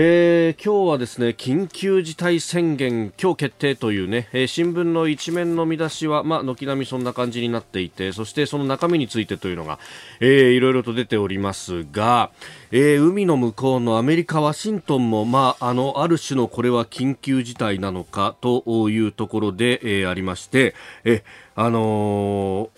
[0.00, 9.80] えー、今日はですね緊急事態宣言今日決定というね、えー、新聞の一面の見出しはまあ軒並みそんな感じになっていてそしてその中身についてというのが、
[10.20, 12.30] えー、いろいろと出ておりますが、
[12.70, 21.24] えー、海の向こうのアメリカワシントンもまああのある種のこれは緊急事態なのかというところで、えー、ありましてえ
[21.56, 22.70] あの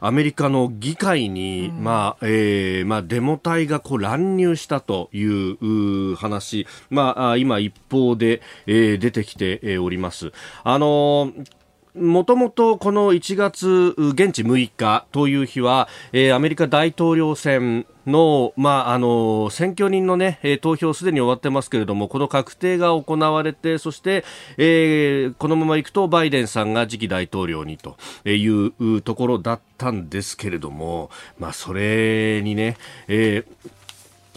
[0.00, 10.32] アメリカの議会に、うん、まあえーまあ、デモ隊がこう乱入したという話、まあ、今、一方で、えー、出てきております。
[10.64, 11.57] あのー
[11.94, 24.24] もともとこの1月現地6日という日は、えー、アメリカ大統領選の、まあ、あの、選挙人のね、投票すでに終わってますけれども、この確定が行われて、そして、
[24.56, 32.76] えー、このままいくとバイデンさんが次期大統領にというところだったんですけれども、まあ、それにね、
[33.08, 33.77] えー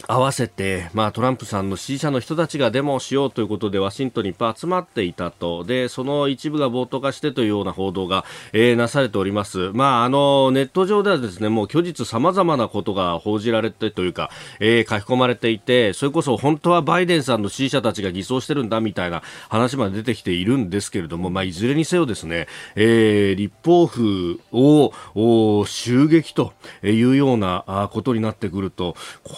[0.06, 5.64] 合わせて、まあ、トランプさんの支持者の人たちがデモをしようということでワシントンにいっぱい集まっていたと。
[5.64, 14.30] でその一部が暴徒化してというような報道が、えー、なされております、まあ、あのネット上ではですねもう虚実さまざまなことが報じられてというか、
[14.60, 29.34] えー、書き込まれていてそれこそ本当はバイデンさんの支持者たちが偽装してるんだみたいな話まで出てきているんですけれども、まあ、いずれにせよですね、えー、立法府を襲撃というようなことになってくるとこ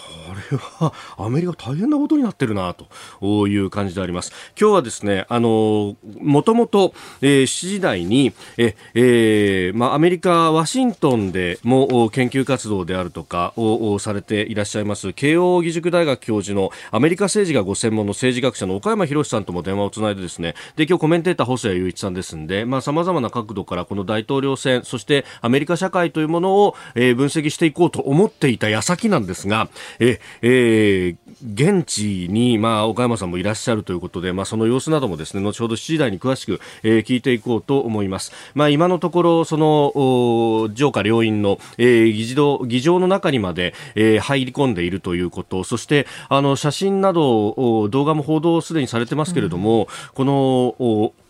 [0.51, 4.33] れはアメリカ大変なことになってるなという感じであります。
[4.59, 31.17] 今日はですね、あの、もともと、えー、7時台に、え、えー、まあ、アメリカ、ワシントンでも研究活動であるとかをされていらっしゃいます、慶応義塾大学教授のアメリカ政治がご専門の政治学者の岡山博さんとも電話をつないでですね、で、今日コメンテーター細谷雄一さんですんで、まあ、様々な角度からこの大統領選、そしてアメリカ社会というものを、えー、分析していこうと思っていた矢先なんですが、ええー、
[31.55, 38.31] 現地に、まあ、岡山さんもいらっしゃるということで、まあ、その様子などもですね、後ほど7時台に詳しく、えー、聞いていこうと思います。
[38.55, 51.24] まあ、今のところ、その、上下両院の、えー、議事堂、議場の中にまで、えー、入り込んでいるということ、そして、あの、写真など、動画も報道すでにされてますけれども、うん、この、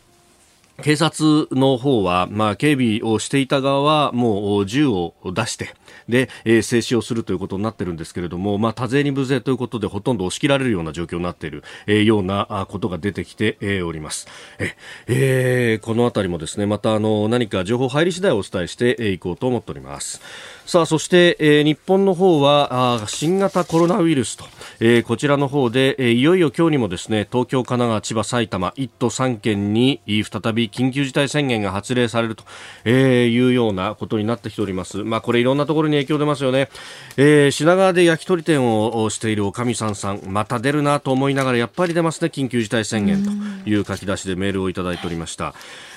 [0.82, 5.74] 警察の方は、まあ、警備をしていた側は、もう銃を出して、
[6.08, 14.26] で、えー、静止をするということになってるんですけれども、まあ、多勢に無勢ということでほとんど押し切られるような状況になっている、えー、ようなことが出てきて、え、おります。
[14.58, 14.74] え
[15.06, 20.20] えー、このあたりもですね、またあの何か情報入り次第お伝えしていこうと思っております。
[20.66, 24.46] さあそして、えー、日本の方はあ新型コロナウイルスと、
[24.80, 32.44] えー、こちらの方で、えー、いよいよ今日にもですね東京、神奈川、千葉、埼玉1都3県に再び緊急事態宣言が発令されると、
[32.84, 35.04] えー、いうようなことになってきております。
[35.04, 36.70] まあこれいろんなところに影響出ますよね。
[37.18, 43.30] えー、品川で焼き鳥店をしているおかみさんさんまた出るなと思いながらやっぱり出ますね緊急事態宣言と
[43.68, 45.54] いう書き出しでメールをいただいておりました。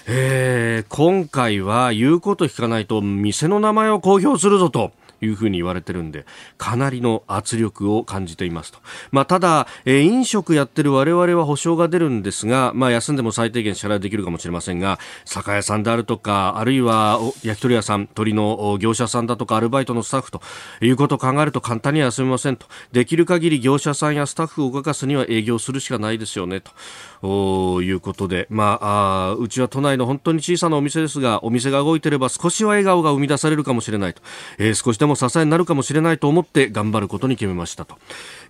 [0.10, 4.92] えー、今回は言うこと聞かないと店の名前を公表するぞと。
[5.22, 6.26] いうふうに言われてるんで、
[6.58, 8.80] かなりの圧力を感じていますと。
[9.12, 20.42] まあ、ただ、えー、飲食やってる我々は保証が出るんですが、まあ、休んでも最低限支払いできるかもしれませんが、酒屋さんであるとか、あるいは焼き鳥屋さん、鳥の業者さんだとか、アルバイトのスタッフと
[20.82, 22.68] いうことを考えると簡単には休みませんと。
[22.92, 26.72] できる限り業者さんやスタッフを動かすには営業するしかないですよねと。
[27.24, 34.22] いうことで、まあ、あうちは都内の本当に小さなお店ですが、お店が動いていれば少しは笑顔が生み出されるかもしれないと、
[34.58, 37.98] えー、少しでも支えになるかもしれないと思って頑張ることに決めましたと。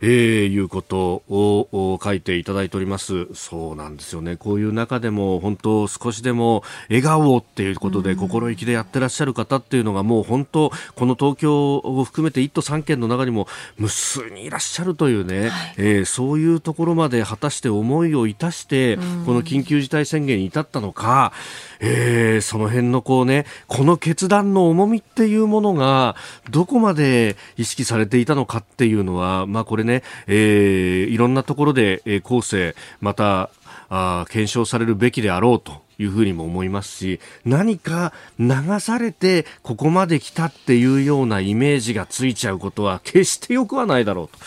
[0.01, 3.27] えー、いうことを書いていただいております。
[3.33, 4.35] そうなんですよね。
[4.35, 13.47] こういう中でも本当少しでも笑顔をっていうことで心意気でやってらっしゃる方っていうのがもう本当この東京を含めて1都3県の中にも
[13.77, 21.33] 無数にいらっしゃるというね、はい、えー、そういうところまで果たして思いをいたしてこの緊急事態宣言に至ったのか、
[21.79, 26.15] えー、その辺のこうねこの決断の重みっていうものが
[26.49, 33.49] どこまで意識されていたのかっていうのはまあこれね、えー、いろんなところで、えー、後世、また、
[33.89, 44.37] あ検証されるべきであろうというふうにも思いますし何か流されてここまで来たっていうようなイメージがついちゃうことは決してよくはないだろうと。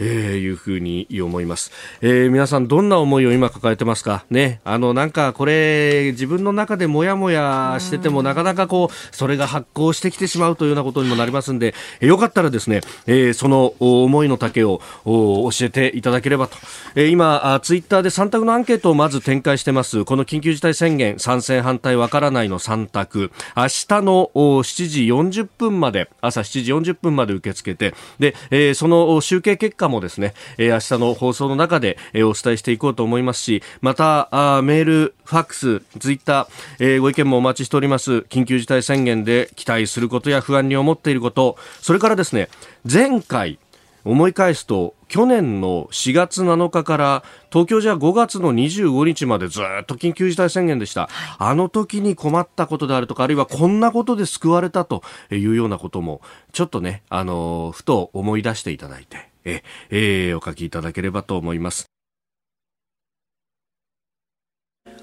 [0.00, 1.70] えー、いうふうに思います、
[2.00, 4.24] えー、皆さんどんな思いを今抱えてますか？
[4.30, 4.60] ね。
[4.64, 16.56] あのなんかこれ自分の中でもやもやしててもなかなかこうそれが発行してきてしまうというようなことにもなりますんで、よかったらですね、えー、その思いの丈を教えていただければと、
[16.94, 20.04] えー、今ツイッターで3択のアンケートをまず展開してます。
[20.04, 23.30] この緊急事態宣言賛成反対わからないの3択。
[23.56, 23.68] 明日
[24.02, 36.46] の7時40分まで朝7時40分まで受け付けてで、えー、その集計結果もですね、えー、明日の放送の中で、えー、お伝えしていこうと思いますしまたあメールファックス、ツイッター、
[36.78, 38.24] えー、ご意見もお待ちしております。
[38.30, 42.48] 緊急事態宣言で期待することや不安に思っていること、それからですね、
[42.90, 43.60] 前回、
[44.04, 56.22] 思い返すと去年の4月7日から東京じゃ5月の25日までずっと緊急事態宣言でした、はい、あの時に困ったことであるとかあるいはこんなことで救われたというようなことも
[56.52, 61.99] ちょっとねあのふと思い出していただいてえ、えー、お書きいただければと思います。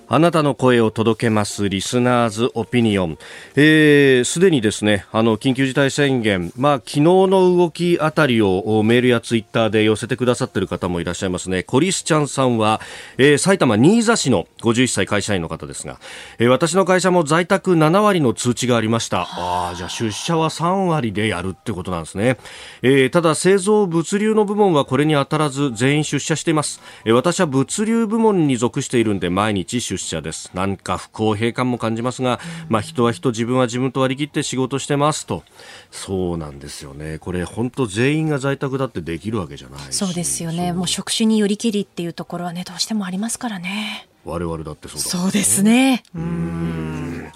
[0.10, 3.18] あなたの声を届けますリスナーズオピニオン。
[3.58, 11.62] えー、すでにですね、あの、緊急事態宣言、まあ、昨日の動きあたりをメールやツイッターで寄せてくださってる方もいらっしゃいますね。
[11.64, 12.80] コリスチャンさんは、
[13.18, 16.00] えー、埼玉新座市の51歳会社員の方ですが、
[16.40, 19.24] えー、私の会社も在宅7割の通知がありました。
[19.24, 22.38] ああ、じゃあ出社は3割でやるってことなんですね。
[22.82, 26.80] えー、ただ製造物流の部門はこれに当たらず全員出社しています。
[27.04, 30.52] えー、私は物流部門に属しているんで毎日出出社です。
[30.54, 32.40] なんか不公平感も感じますが、
[32.70, 35.44] まあ、人は人自分は自分と割り切って仕事してますと。
[35.92, 37.18] そうなんですよね。
[37.20, 40.74] これ本当全員が在宅だってできるわけじゃないそうですよね。
[40.74, 44.08] もう職種によりきりっていうところはねどうしてもありますからね。
[44.26, 46.04] 我々だってそうだ、ね、そうですね。
[46.16, 47.32] うん。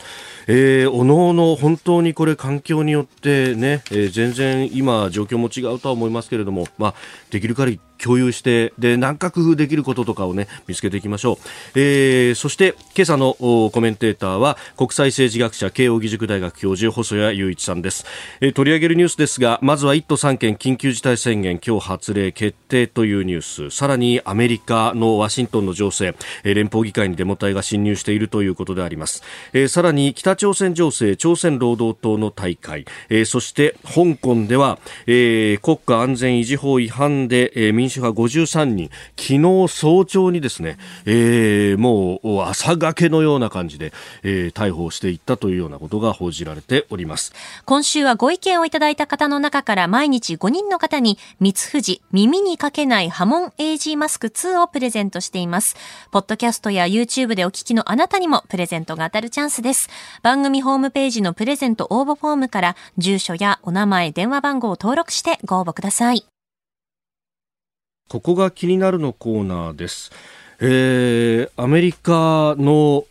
[0.47, 6.93] えー、おのおの本当にこれ環境によってね、えー、全然今状況も違うとは思いますけれども、まあ、
[7.29, 18.05] できる限り共有してで何か工夫できることとかをね見つけていきましょう、えー、そして今朝のコメンテーターは国際政治学者慶應義塾大学教授細谷雄一さんです、
[18.41, 23.69] えー、取り上げるニュースですがまずは1都3県緊急事態宣言今日発令決定というニュース。
[23.69, 43.93] さらにアメリカのワシントンの情勢、えー、連邦議会にデモ隊が侵入しているということであります、えー、さらに北朝鮮情勢朝鮮労働党の大会、えー、そして香港では、えー、国家安全維持法違反で、えー、民主派53人、昨日早朝にですね、えー、もう朝がけのような感じで、
[44.23, 47.33] えー、逮捕していったというようなことが報じられております。
[47.65, 55.75] 今週はご意見をいただいた方の中から毎日5人の方に、三富士耳にかけない波紋 AG マスク2をプレゼントしています。
[56.11, 59.89] ポッドキャストや YouTube でお聞きのあなたにもプレゼントが当たるチャンスです。
[60.23, 66.30] 番組ホームページのプレゼント応募フォームから住所やお名前、電話番号を登録してご応募ください。
[68.11, 70.11] ここが気になるのコーナーです。
[70.59, 73.05] えー、アメリカの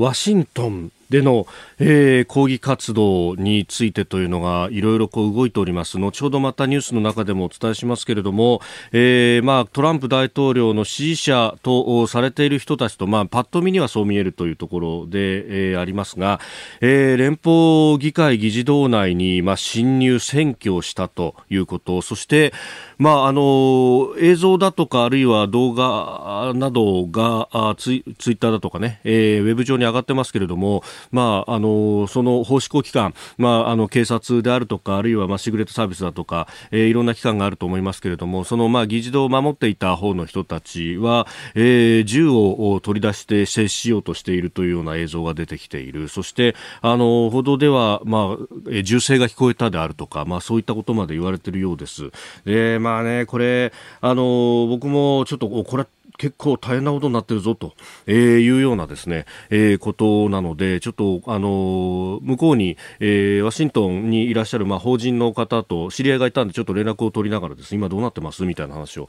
[0.00, 1.46] ワシントンでの、
[1.78, 8.60] えー、抗議活動についてというのがいろいろこう動いております後ほどまたニュースの中でもお伝えしますけれども、
[8.92, 16.40] えーまあ、トランプ大統領の支持者とされている人たちと、まあ、パッと見にはそう見えるというところで、えー、ありますが、
[16.80, 22.52] えー、連邦議会議事堂内に、まあ、侵入占拠したということそして、
[22.98, 52.10] まあ、あの映像だとかあるいは動画などがあツイツイッターだとかね、えー、ウェブ上に上がってますけれども、まあ、あのその法執行機関、まあ、あの警察であるとかあるいは、まあ、シグレットサービスだとか、えー、いろんな機関があると思いますけれどもその、まあ、議事堂を守っていた方の人たちは、えー、銃を取り出して接しようとしているというような映像が出てきているそしてあの報道では、まあ、銃声が聞こえたであるとか、まあ、そういったことまで言われているようです。
[52.44, 57.74] でままあね、これあの僕もちょっとこれ結構大変なことになってるぞと、
[58.06, 68.44] えー、いうようなですね、えー、ことなので、ちょっと、あのー、向こうに、えー、ワシントンにいらっしゃる、まあ、法人の方と知り合いがいたんで、ちょっと連絡を取りながらですね、今どうなってます？
[68.46, 69.08] みたいな話を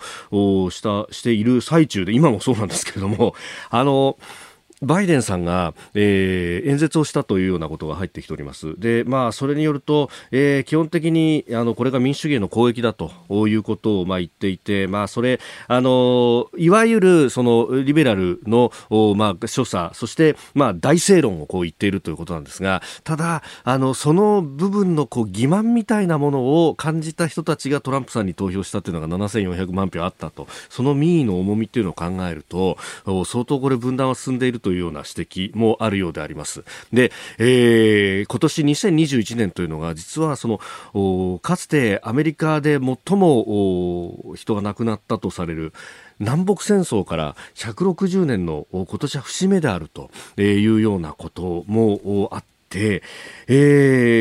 [0.70, 3.34] した、している最中で、今もそうなんですけれども、
[3.72, 4.49] あのー
[4.82, 8.80] バイデンさんが、えー、演説をしたというようなことが入ってきております。
[8.80, 13.12] で、まあ、それによると、えー、基本的に、あの、これが民主主義への攻撃だと
[13.48, 18.72] いうことを、まあ、言っていて、まあ、それ、あの、いわゆる、その、リベラルの、
[19.16, 32.78] まあ、所作、そして、まあ、大正論をこう言っているということなんですが、ただ、あの、その部分の、こう、欺瞞みたいなものを感じた人たちがトランプさんに投票したというのが7400万票あったと、その民意の重みっていうのを考えると、
[33.26, 36.64] 相当これ分断は進んでいるとというような指摘もあるようであります。
[36.94, 40.48] で、えー、今年2021年というのが実はそ
[40.94, 45.74] のかつてアメリカで最も人が亡くなったとされる
[46.20, 53.02] 南北戦争から160年の今年は節目であるというようなこともあって、え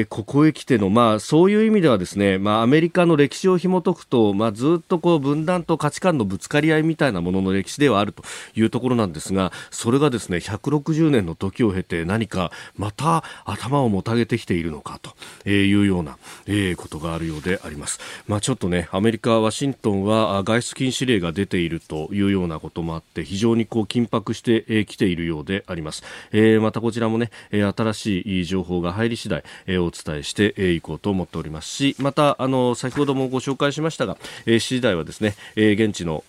[0.02, 8.22] ー、ここへ来ての、まあ、そういう意味ではですね、まあ、アメリカの歴史を紐解くと、まあ、ずっとこう分断と価値観のぶつかり合いみたいなものの歴史ではあると
[8.54, 18.00] いうところなんですが、それがですね、160年の時を経て何かまた頭をもたげてきているのかというような、えー、ことがあるようであります。
[18.26, 26.02] まあ、ちょっとね、アメリカ、ワシントンは外出禁止令が出ているというようなこともあって、非常にこう緊迫してきているようであります。
[26.32, 34.16] えー、またこちらもね、新しい情報が入り次第、えー、お伝えしていこうと思っておりますしまたあの先ほどもご紹介しましたが、
[34.47, 36.25] えー、7時台はですね、えー、現地の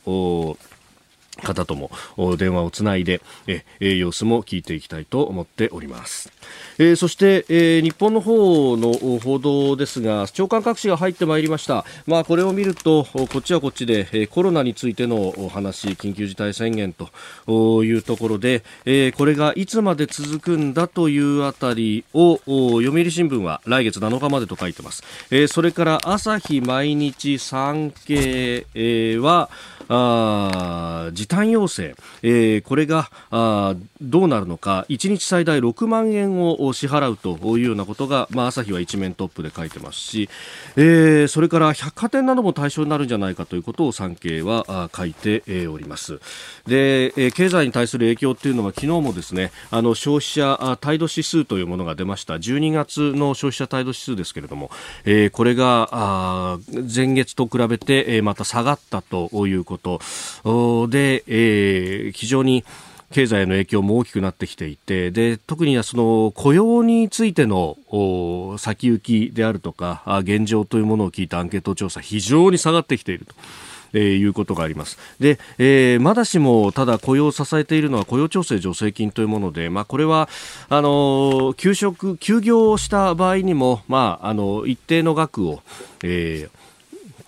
[1.40, 1.92] 方とも
[2.38, 6.32] 電話をつないで、え、様子も聞いていきたいと思っております。
[6.78, 29.50] えー、そして、えー、日本の方の報道ですが長官各紙が入ってまいりました、まあ、これを見るとこっちはこっちで、えー、コロナについてのお話緊急事態宣言というところで、えー、これがいつまで続くんだというあたりを読売新聞は来月7日までと書いてます、えー、それから朝日毎日産経、えー、は
[29.90, 34.86] あ時短要請、えー、これがあどうなるのか。
[34.90, 40.30] 1日最大6万円を支払うというようなことが、まあ、朝日は一面トップで書いてますし、
[40.76, 46.20] えー、それから百貨店なども対象になるんじゃないかということを産経は書いております。
[46.68, 52.36] で、えー、経済に対する影響っていうのは昨日もですねあの消費者態度指数というものが出ました。
[52.36, 54.70] 12月の消費者態度指数ですけれども、
[55.06, 60.00] えー、これがあ前月と比べて、えー、また下がったということこ
[60.44, 62.64] とで、えー、非常に
[63.12, 67.78] 経済への影響も大きくなってきていてで特にその雇用についての
[68.60, 73.34] 先行きであるとか現状というものを聞いたアンケート調査非常に下がってきていると。
[73.94, 75.00] えー、いうことがあります。
[75.20, 80.30] で、えー、まだしもただ雇用を支えているのは雇用調整助成金というもので、まあ、これは
[80.70, 85.62] あの休職休業をした場合にも、まあ、あの一定の額を、
[86.04, 86.59] えー、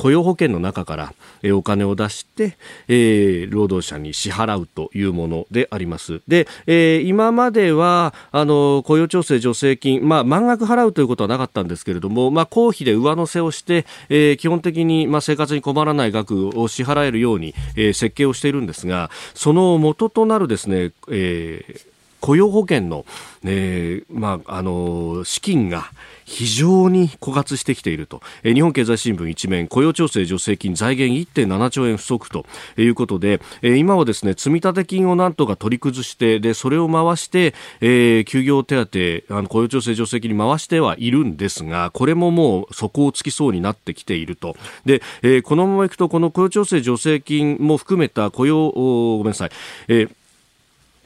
[0.02, 6.22] 雇用保険の中からえお金を出して、えー、労働者に支払うというものであります。
[6.28, 21.91] で、えー、今までは、あの、雇用調整助成金、まあ、満額払うということはなかったんですけれども、まあ、公費で上乗せをして、えー、基本的に、まあ、生活に困らない額を支払えるように、えー、設計をしているんですが、その元となるですね、えー、
[22.22, 23.06] 雇用保険の、
[23.44, 25.92] えー、まあ、あの、資金が、
[26.32, 32.46] 非常に枯渇してきていると、え日本経済新聞一面雇用調整助成金財源1.7兆円不足と
[32.78, 38.86] いうことで、え今はですね積立金をなんとか取り崩してでそれを回して、えー、休業手
[39.28, 44.56] 当あの雇用調整助成金に回してはいるんですがこれももう底をつきそうになってきていると。
[44.86, 49.50] で、えー、このままいくとこの雇用調整助成金も含めた雇用ごめんなさい、
[49.90, 50.16] えー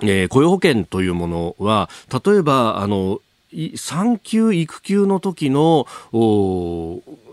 [0.08, 1.90] えー、雇用保険というものは
[2.26, 3.20] 例えばあの
[3.76, 5.88] 産休育休の時の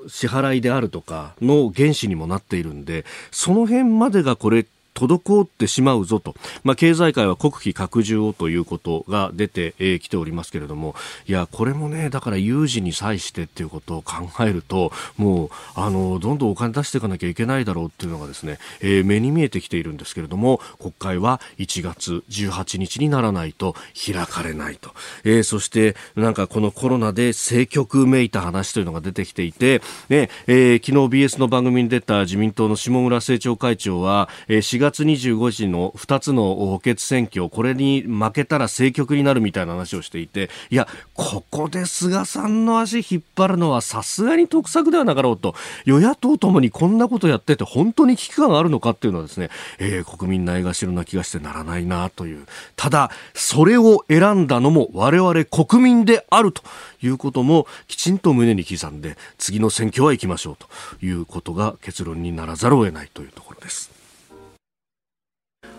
[0.08, 6.34] 支払いであるとかの原資にもなっているんでその辺までがこれ滞ってしまうぞと、
[6.64, 10.94] まあ、経済界は国費拡充をということが出てき、ておりますけれども。
[11.26, 23.74] いやこれもねだから有事に際してっていうことを考えるともうあのどんどんお金出していかなきゃいけないだろうっていうのがですね、えー、目に見えてきているんですけれども国会は1月18日にならないと
[24.06, 24.90] 開かれないと、
[25.24, 45.54] えー、そしてなんかこのコロナで政局めいた話というのが出てきていて、ねえー、昨日 BS の番組に出た自民党の下村政調会長は、えー、月25日の2つの補欠選挙、これに負けたら政局になるみたいな話をしていて、いや、ここで菅さんの足引っ張るのはさすがに得策ではなかろうと、
[45.86, 52.46] 与野党ともにこんなことやってて本当に危機感があるのかっていうのはですね、えー、国民ないがしろな気がしてならないなという。
[52.76, 56.62] ただ、それを選んだのも我々国民であると
[57.02, 64.01] いうこともきちんと胸に刻んで、次の選挙は行きましょうということが結論にならざるを得ないというところです。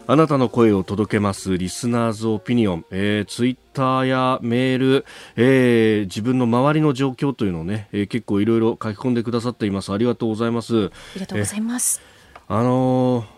[0.05, 5.05] あなたの声を届けますリスナーズオピニオン、えー、ツイッターやメール、
[5.37, 9.93] えー、自分の周りの状況というのをね、えー、結構いろいろ書き込んでくださっています。
[9.93, 10.87] ありがとうございます。
[10.87, 12.01] ありがとうございます、
[12.49, 13.32] あのー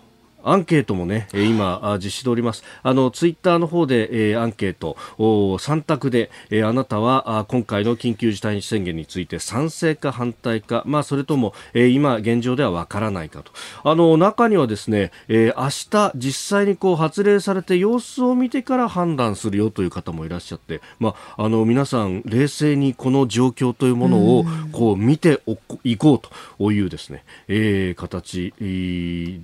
[0.47, 2.63] アンケートもね、今、実施しております。
[2.83, 13.51] あの、ツイッターの方で、えー、アンケート、3択で、えー、あなたはあ今回の緊急事態宣言について賛成か反対か、まあ、それとも、えー、今、現状ではわからないかと。
[13.83, 25.41] あの、中にはですね、えー、明日、実際にこう、発令されて様子を見てから判断するよという方もいらっしゃって、まあ、あの、皆さん、冷静にこの状況というものを、こう、見て
[25.83, 26.19] いこう
[26.59, 28.53] というですね、えー、形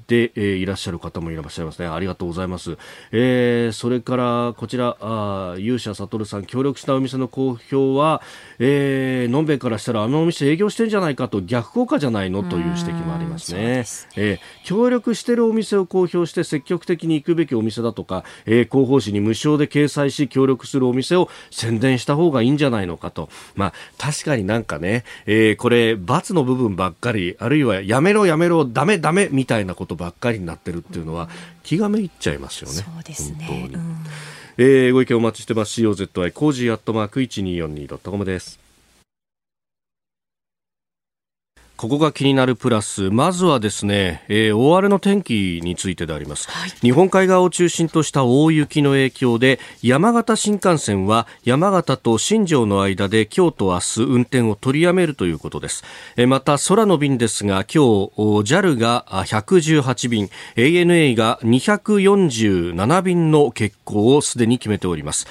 [0.07, 1.87] で、えー、いらっしゃる方もいらっしゃいますね。
[1.87, 2.77] ありがとうございます。
[3.11, 8.21] えー、それから、こちら、あ勇者悟さん、協力したお店の公表は、
[8.59, 13.83] えー、のんべえからしたらあのお店営業してんじゃないかと逆効果じゃないのという指摘もありますね。
[13.85, 23.29] すねえー、協力しているお店を公表して積極的に行くべきお店だとか、えー、広報誌に無償で掲載し協力するお店を宣伝した方がいいんじゃないのかと。
[23.55, 31.29] まあ、確かになんかね、えー、これ、罰の部分ばっかり、あるいはやめろやめろ、ダメダメみたいなことばっかりになってるっていうのは、
[31.63, 32.75] 気がめいっちゃいますよね。
[32.75, 33.45] そうですね。
[33.47, 33.75] 本当に。
[33.75, 33.97] うん
[34.57, 38.59] えー、ご意見お待ちしてます COZY コージーアットマーク 1242.com です
[41.81, 55.83] ここが気になるプラス、まずはですね、えー、大荒れの天気についてであります、はい、日本海側を中心とした大雪の影響で、山形新幹線は山形と新庄の間で今日と明日運転を取りやめるということです。
[56.17, 57.77] えー、また空の便ですが、今日
[58.45, 65.25] JAL が118便、ANA が247便の欠航をすでに決めております。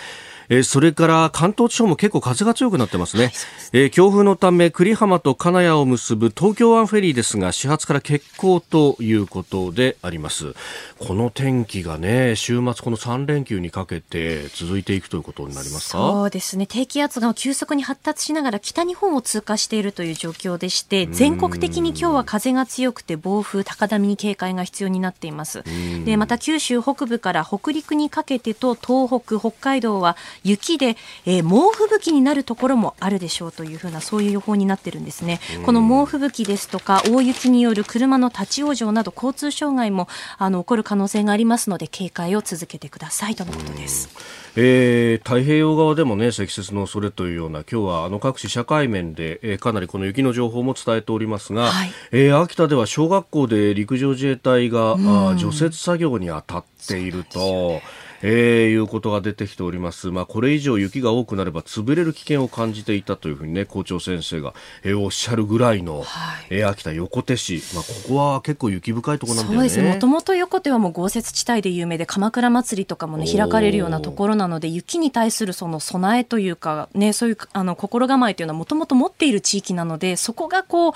[0.51, 3.33] えそれから関東地方も結構風が強くなってますね、はい、
[3.73, 10.55] え強風のため栗浜と金谷を結ぶ東京湾フェリーですが始発から欠航ということであります。
[10.99, 15.99] この天気がね週末この3連休にかけて続いていくということになりますか？
[15.99, 16.67] そうですね。
[16.67, 25.63] 低気圧が急速に発達しながら北日本を通過しているという状況でして全国的に今日は風が強くて暴風高波に警戒が必要になっています。
[26.05, 35.41] でまた九州北部から北陸にかけてと東北北海道は雪で、えー、猛吹雪になるところもあるでしょうというふうなそういう予報になってるんですね。
[35.65, 44.09] この猛吹雪ですとか大雪による車の立ち往生など交通障害もあの起こる可能性がありますので警戒を続けてくださいとのことです。
[44.57, 57.81] えー、太平洋側でもね積雪の恐れというような今日はあの各地社会面で、えー、かなりこの雪の情報も伝えておりますが、はい、えー、秋田では小学校で陸上自衛隊が、あ除雪作業に当たっていると。
[58.23, 60.11] えー、いうことが出てきております。
[60.11, 67.63] まあ、これ以上雪が多くなれば潰れる危険を感じていたというふうにね、校長先生が、えー、おっしゃるぐらいの、はい、えー、秋田横手市。
[67.75, 69.55] まあ、ここは結構雪深いところなんね。
[69.55, 69.93] そうですね。
[69.93, 80.93] もともと横手はもう豪雪地帯で有名で、鎌倉祭りとかもね、開かれるようなところなので、雪に対するその備えというか、ね、そういう、あの、心構えというのはもともと持っている地域なので、そこがこう、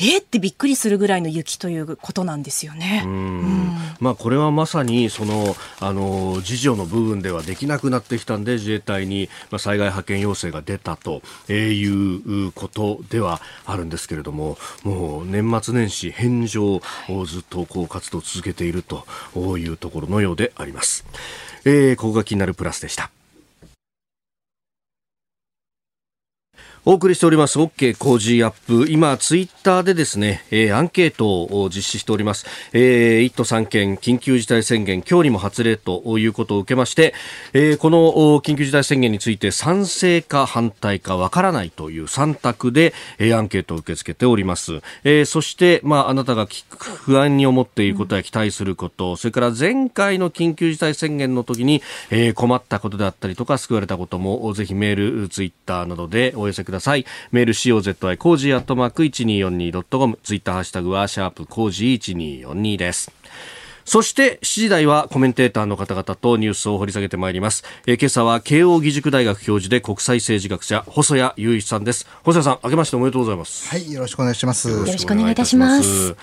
[0.00, 3.02] えー、ってびっくりするぐらいの雪ということなんですよね。
[3.04, 19.04] うんまあ、これはまさにそのあの自助の部分ではできなくなってきたんで自衛隊に、まあ、災害派遣要請が出たということではあるんですけれどももう年末年始返上をずっとこう活動を続けていると
[19.58, 21.04] いうところのようであります。
[21.64, 23.10] えー、ここが気になるプラスでした。
[26.88, 28.90] お送りしております OK 工事アップ。
[28.90, 37.12] 今ツイッターでですね、えー、アンケートを実施しております、えー、1都3県緊急事態宣言今日にも発令ということを受けまして、
[37.52, 37.98] えー、この
[38.40, 56.77] 緊急事態宣言について賛成か反対かわからないという3択で、えー、アンケートを受け付けております、えー、そしてまああなたが不安に思っていることや期待すること、それから前回の緊急事態宣言の時に、えー、困ったことであったりとか救われたこともぜひメールツイッターなどでお寄せください。
[56.78, 57.04] ださい。
[57.30, 63.12] メール COZY コージーアットマーク 1242.com ツイッターハッシュタグはシャープコージー1242です。
[63.88, 67.64] そして7時台はコメンテーターの方々とニュースを掘り下げてまいります。
[67.86, 72.06] えー、今朝は慶応義塾大学教授で国際政治学者細谷雄一さんです。
[72.22, 73.66] 細谷さん、明けましておめでとうございます。
[73.70, 74.68] はい、よろしくお願いします。
[74.68, 76.16] よろしくお願いいたします。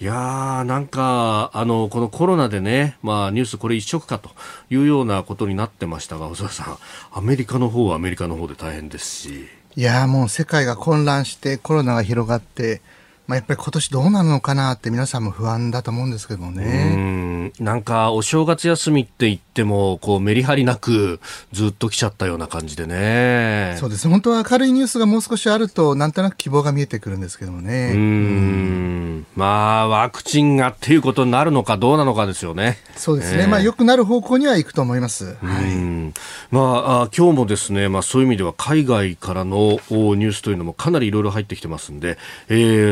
[0.00, 4.30] いやー、なんか、あの、このコロナでね、まあ、ニュースこれ一色かと
[4.68, 6.78] いうようなことになってましたが、細谷さん、
[7.12, 9.46] アメリカの方はアメリカの方で大変ですし。
[9.74, 12.82] いやもう世界が混乱してコロナが広がって、
[13.26, 17.52] まあ、やっぱり今年どうなるのかなって皆さんも不安だと思うんですけどもね。
[17.58, 21.20] なんかお正月休みって言ってもこうメリハリなく
[21.52, 23.76] ずっと来ちゃったような感じでね。
[23.78, 27.92] そうです本当は明るいニュースがもう少しあるとなんとなく希望が見えてくるんですけどもね。
[27.94, 28.51] うん
[29.42, 32.78] まあワクチンがっていうことになるのかどうなのかですよね。
[32.94, 35.34] そうですね、えー、まあ良くなる方向にはいくと思います。
[35.34, 36.14] はい、
[36.52, 42.18] まあ、あ今日もですね、まあ、そういう意味では海外からのニュースというのもかなりいろいろ入ってきてますんで、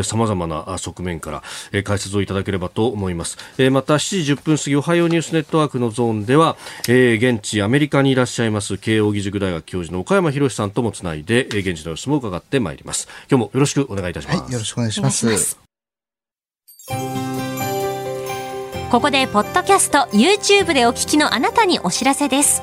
[0.02, 3.38] さまざまな側面から、えー、解説をいただければと思います。
[3.56, 6.56] えー、また7時10分過ぎ、おはようニュースネットワークのゾーンでは、
[6.88, 13.06] えー、現地アメリカにいらっしゃいます慶應義塾大学教授の岡山博さんともつないで、えー、現地の様子も伺ってまいります。
[13.30, 14.40] 今日もよろしくお願いいたします。
[14.40, 15.69] はい、よろしくお願いします。
[18.90, 22.62] ここでポッドキャスト YouTube でお聞きのあなたにお知らせです。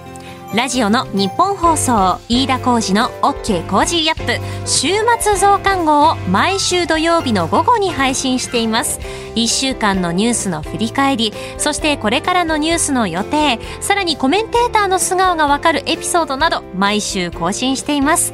[0.54, 4.88] ラジオの日本放送飯田浩二の OK コージーアップ週
[5.20, 9.00] 末増刊号を毎週土曜日の午後に配信しています。
[9.36, 18.34] 1週間のニュースの振り返りそしてこれからのニュースの予定さらにコメンテーターの素顔がわかるエピソードなど毎週更新しています。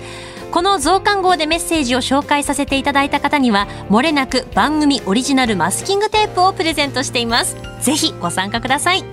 [0.53, 7.57] この増刊号でメッセージを紹介させていただいた方には漏れなく番組オリジナルマスキングテープをプレゼントしています。
[7.81, 9.03] ぜひご参加ください。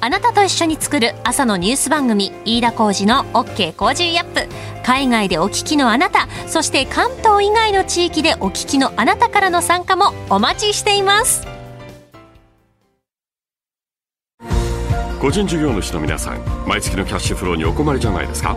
[0.00, 4.48] あなたと一緒に作る朝のニュース番組飯田浩二の OK Cozy up。
[4.84, 11.46] 海外でお聞きのあなたそして関東以外の地域でお聞きのあなたからの参加もお待ちしています。
[15.20, 18.56] 個人事業主の皆さん毎月のキャッシュフローにお困りじゃないですか？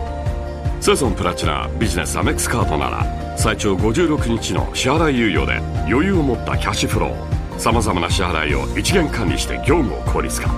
[0.80, 5.58] セゾンプラチナビジネスアメックスカードなら最長56日の支払い猶予で
[5.88, 10.48] 余裕を持ったキャッシュフローさまざまな支払いを一元管理して業務を効率化。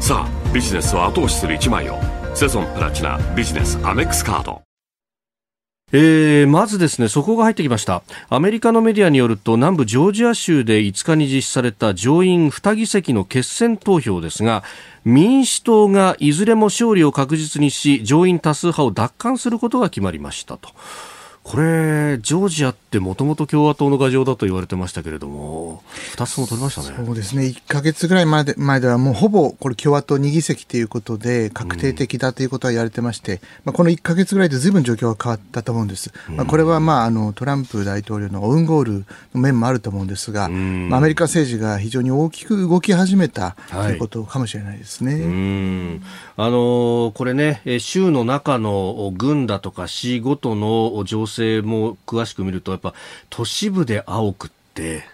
[0.00, 1.98] さあビジネスを後押しする一枚を
[2.34, 4.67] セゾンプラチナビジネスアメックスカード
[5.90, 8.02] えー、まずですね、そこが入ってきました。
[8.28, 14.64] アメリカのメディアによると、南部ジョージア州で5日に実施された上院2議席の決選投票ですが、
[15.06, 20.68] 民主党がいずれも勝利を確実にし、上院多数派を奪還することが決まりましたと。
[21.48, 25.82] これ、ジョージアってもともと共和党の牙城だと言われてましたけれども、
[26.14, 26.94] 2つも取りましたね。
[26.94, 27.44] そうですね。
[27.44, 36.12] 1か月ぐらい前で前ではもうほぼこれ共和党2議席ということで確定的だということは言われてまして、うん、まあ、この1か月ぐらいで随分状況が変わったと思うんです。
[36.28, 38.92] まあ、これはまああのトランプ大統領のオウンゴール
[39.34, 45.14] の面もあると思うんですが、うん、まあ、アメリカ政治が非常に大きく動き始めたということかもしれないですね。
[46.36, 52.94] はい、あのこれね、州の中の軍だとか市ごとの情勢性も詳しく見るとやっぱ
[53.30, 54.50] 都市部で青く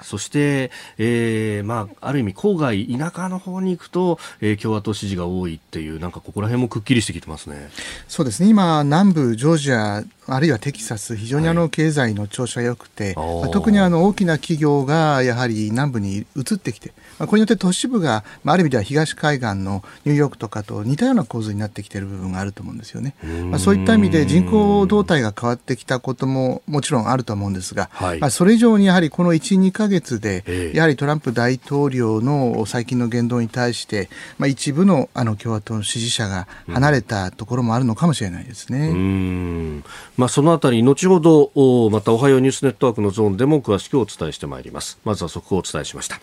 [0.03, 7.71] そして、えー、まあ、ある意味郊外、田舎の方に行くと、えー、共和党支持が多いっていう、なんかここら辺もくっきりしてきてますね。
[8.09, 8.49] そうですね。
[8.49, 23.15] 今、南部ジョージアあるいはテキサス、非常にあの経済の調子が良くて、はい、特にあの大きな企業がやはり南部に移ってきて、まあ、これによって都市部が、まあ、ある意味では東海岸のニューヨークとかと似たような構図になってきている部分があると思うんですよね。
[23.51, 39.83] まあ、そういった意味で人口動態が変わってきたことももちろんあると思うんですが、はい、まあ、それ以上にやはりこの1、2か月で、やはりトランプ大統領の最近の言動に対して、まあ、一部のあの共和党の支持者が離れたところもあるのかもしれないですね。
[40.17, 44.99] まあ、そのあたり、後ほど、またおはようニュースネットワークのゾーンでも詳しくお伝えしてまいります。
[45.05, 46.21] まずは速報をお伝えしました。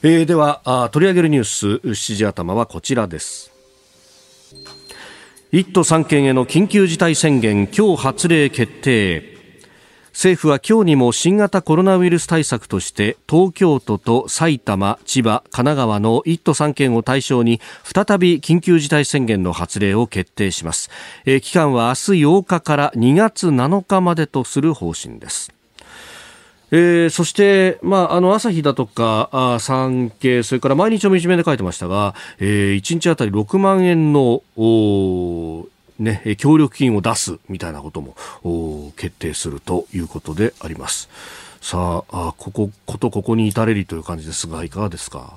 [0.00, 3.50] えー、ではあ、取り上げるニュース、7時頭はこちらです。
[5.50, 9.36] 1都3県への緊急事態宣言、今日発令決定。
[10.12, 20.90] 政府は今日にも新型コロナウイルス対策として東京都と埼玉、千葉、神奈川の1都3県を対象に再び緊急事態宣言の発令を決定します、
[21.24, 25.52] えー、期間は明日8日から2月7日までとする方針です
[26.70, 34.42] えー、そして、まあ、あの朝日だとかあ産経それから毎日の一面で書いてましたが、えー、1日あたり6万円の
[35.98, 41.08] ね、協力金を出すみたいなことも決定するということであります。
[41.60, 45.32] さあ、あここ、ことここに至れりという感じですが、いかがですか？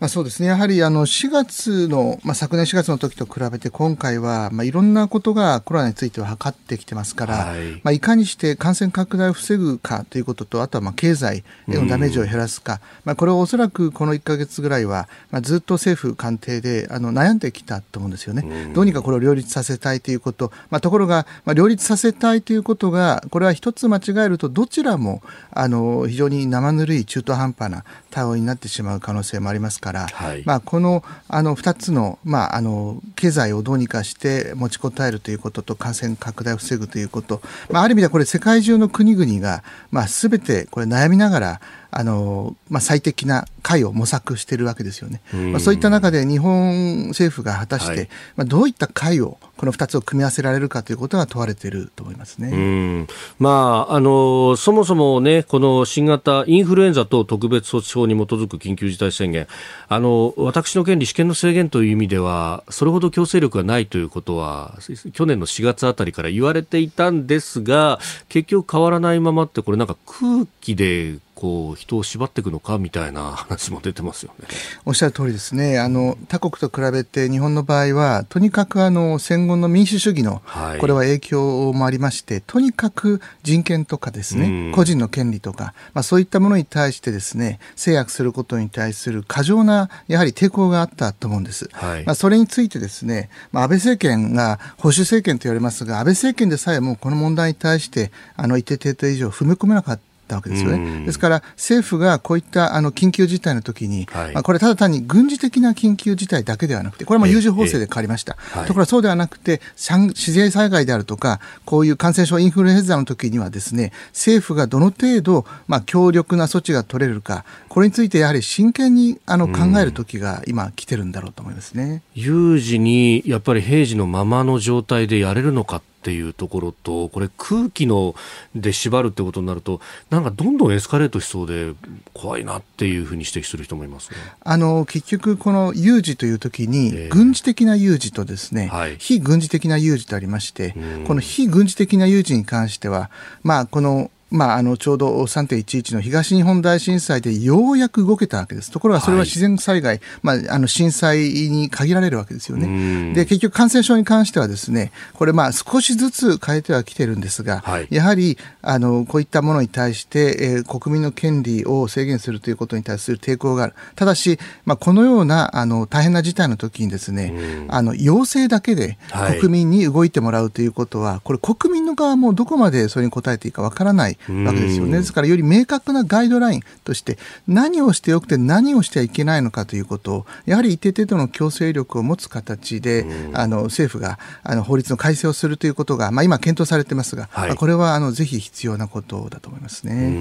[0.00, 18.70] まあ、そうですね、やはりあの4月の、まあ、昨年4月の時と比べて、今回は、まあ、いろんなことがコロナについては測ってきてますから、はい、まあ、いかにして感染拡大を防ぐかということと、あとはまあ経済へのダメージを減らすか、まあ、これをおそらくこの1か月ぐらいは、まあ、ずっと政府官邸であの悩んできたと思うんですよね。
[18.74, 37.40] どうにかこれを両立させたいということ、まあ、ところが、まあ、両立させたいということが、これは一つ間違えると、どちらもあの非常に生ぬるい中途半端な対応になってしまう可能性もありますから、はい、まあ、このあの2つの,、まあ、あの経済をどうにかして持ちこたえるということと感染拡大を防ぐということ、
[37.70, 41.60] まあ、ある意味ではこれ世界中の国々が、まあ、全てこれ悩みながら
[41.98, 45.22] あの、まあ、最適な解を模索しているわけですよね。
[45.32, 53.06] まあ、そういった中で日本政府が果たして、はい、まあ、どういった解をこの2つを組み合わせられるかということが問われていると思いますね。
[53.38, 59.46] まあ、あのそもそもね、この新型インフルエンザ等特別措置法に基づく緊急事態宣言、
[59.88, 64.78] あの私の権利、試験の制限という意味では、それほど強制力がないということは、
[65.14, 74.48] 去年の4月あたりから言われていたんですが、結局変わらないままって、これなんか空気でこう人を縛っていくのかみたいな話も出てますよね。
[74.86, 75.78] おっしゃる通りですね。
[75.78, 91.68] あの他国と比べて日本の場合はとにかくあの戦後の民主主義の、はい、これは影響もありまして、とにかく人権とかですね、個人の権利とか、まあそういったものに対してですね制約することに対する過剰なやはり抵抗があったと思うんです。
[91.72, 101.06] はい、まあそれについてですね、まあ安倍政権が保守政権と言われますが、安倍政権でさえもこの問題に対してあの一定程度以上踏み込めなかったたわけですよね。
[101.06, 108.36] ですから政府がこういったあの緊急事態の時に、はい、まあ、これただ単に軍事的な緊急事態だけではなくて、これも有事法制で変わりました。
[108.66, 122.02] ところがそうではなくて、自然災害であるとか、こういう感染症インフルエンザの時にはですね、政府がどの程度、まあ、強力な措置が取れるか、これについてやはり真剣にあの考える時が今来てるんだろうと思いますね。
[122.14, 128.14] 有事にやっぱり平時のままの状態でやれるのかっていうところと、これ空気の
[128.54, 131.72] で縛るってことになると、なんかどんどんエスカレートしそうで
[132.14, 140.76] 怖いなっていうふうに指摘する人もいます、ね、あの結局この有事という時に、軍事的な有事とですね、はい、非軍事的な有事とありまして、
[141.08, 143.10] この非軍事的な有事に関しては、
[143.42, 148.72] まあこのまあ、あのちょうど3.11の東日本大震災でようやく動けたわけです。
[148.72, 153.14] ところがそれは自然災害、はい、まあ、あの震災に限られるわけですよね。
[153.14, 163.74] で、結局感染症に関してはですね、これまあ少しずつ変えてはきてるんですが、はい、やはりあのこういったものに対して、えー、国民の権利を制限するということに対する抵抗がある。
[163.94, 168.98] ただし、まあ、このようなあの大変な事態の時にですね、あの要請だけで
[169.40, 174.98] 国民に動いてもらうということは、はい、これ国民の側もどこまでそれに応えていいかわからないわけですよね。
[174.98, 190.14] ですからより明確なガイドラインとして何をしてよくて何をしてはいけないのかということをやはり一定程度の強制力を持つ形であの政府があの法律の改正をするということが、まあ、今検討されてますが、はい、これはあのぜひ必要なことだと思いますね。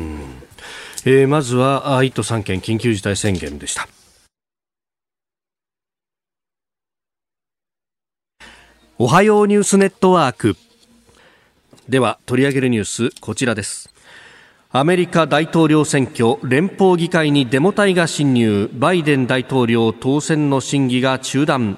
[1.06, 3.88] えー、まずは1都3県緊急事態宣言でした。
[8.98, 10.56] おはようニュースネットワーク
[11.88, 13.94] では取り上げるニュースこちらです。
[14.72, 18.70] アメリカ大統領選挙連邦議会にデモ隊が侵入。
[18.74, 21.78] バイデン大統領当選の審議が中断。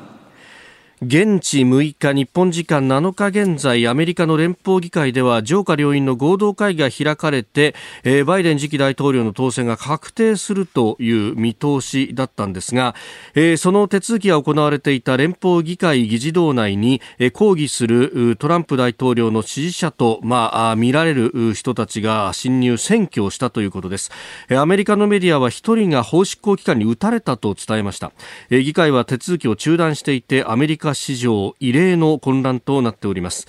[0.99, 12.95] 現地6日日本時間7日現在アメリカの連邦議会では上下両院の合同会議が開かれて、えー、バイデン次期大統領の当選が確定するという見通しだったんですが、
[13.36, 24.10] えー、その手続きが行われていた連邦議会議事堂内に、えー、抗議するトランプ大統領の支持者と、まあ、見られる人たちが侵入占拠をしたということです、
[24.49, 28.12] えー、アメリカのメディアは1人が法執行機関に撃たれたと伝えました、
[28.49, 33.47] えー、議会は手続きを中断していてアメリカカ史上異例の混乱となっております。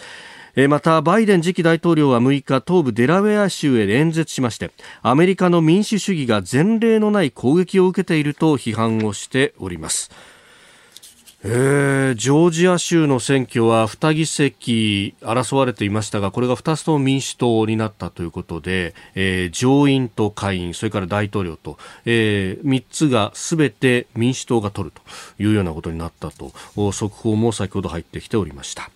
[0.68, 4.72] またバイデン次期大統領は6日東部デラウェア州へ演説しまして
[5.02, 10.10] アメリカの民主主義が前例のない攻撃を受けていると批判をしております。
[11.44, 25.00] えー、ジョージア州の選挙は2議席争われていましたがこれが2つとも民主党になったということで、えー、上院と下院それから大統領と、えー、3つがすべて民主党が取ると
[25.40, 26.50] いうようなことになったと
[26.90, 28.90] 速報も先ほど入ってきておりました。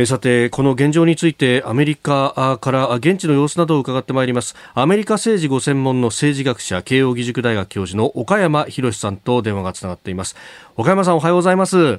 [0.00, 4.54] えさてこの現状についてアメリカから現地の様子などを伺ってまいります。
[4.74, 10.36] アメリカ政治ご専門の政治学者慶應義塾大学教授の岡山博さんと電話がつながっています。
[10.76, 11.76] 岡山さんおはようございます。
[11.76, 11.98] おはよ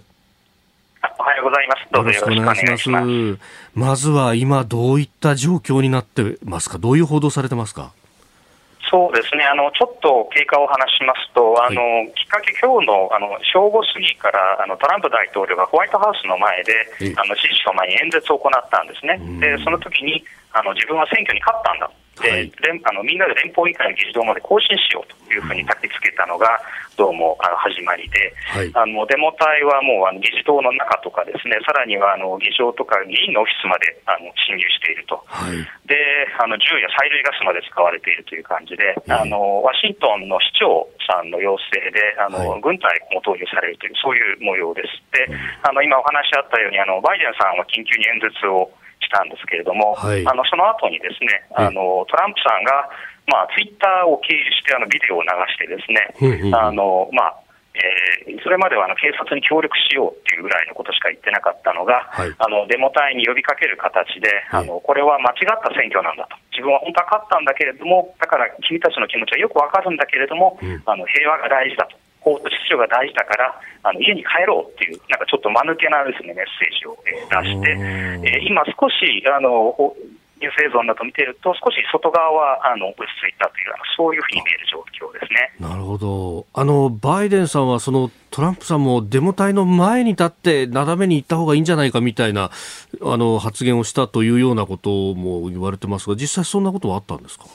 [1.41, 1.91] うございます。
[1.91, 3.39] どうぞよろしくお願いします。
[3.75, 6.77] まずは今どういった状況になってますか？
[6.77, 7.91] どういう報道されてますか？
[8.89, 9.45] そうですね。
[9.45, 16.73] あのちょっと経過を話しますと、あの、はい、きっかけ、今日のあの正午過ぎからあのトランプ大統領がホワイトハウスの前で、
[17.15, 21.89] あの支持者の前に演説を行ったんですね、でその時にあの自分は選挙に勝ったんだ
[22.21, 22.51] で、はい、
[22.83, 26.59] あのみんなで連邦議会の議事堂まで行進しようというふうに焚きつけたのが、
[26.99, 35.55] どうもあの始まりで、はい、あのデモ隊はもうあの議事堂の中とか、ですねさらにはあの議場とか議員のオフィスまであの侵入していると、はい、
[35.87, 35.95] で
[36.35, 44.91] あの銃や催涙ガスまで使われているという感じで、あのワシントンの市長さんの要請で、あの軍隊も投入されるという、そういう模様です。
[45.15, 45.23] で
[45.63, 48.67] あの今お話あったようにあの、バイデンさんは緊急に演説を
[49.01, 52.85] ししたんですけれども、はい、あのその後にですね、あのトランプさんが、
[53.25, 57.39] まあ、ツイッターを経由してあのビデオを流してですね、あのまあ
[57.79, 71.95] えー、それまではあの警察に協力しようっていうぐらいのことしか言ってなかったのが、はい、あのデモ隊に呼びかける形で、はい、あの、これは間違った選挙なんだと、自分は本当は勝ったんだけれども、だから君たちの気持ちはよくわかるんだけれども、うん、あの平和が大事だと。
[72.21, 77.71] 法と秩序が大事だからあの家に帰ろうっていう、なんかちょっと間抜けなです、ね、メッセージを、えー、出して、
[78.35, 79.95] えー、今、少しあの
[80.41, 85.51] ニュース映像など見てると、少し外側はあの落ち着いたという、そういうふうに見える状況ですね。
[85.59, 86.45] なるほど。
[86.53, 92.51] あの、バイデンさんはそのトランプさんもデモ隊の前に立って、なだめに行った方がいいんじゃないかみたいな
[93.01, 97.45] あの発言をしたというようなことも言われてますが、実際、そんなことはあったんですか？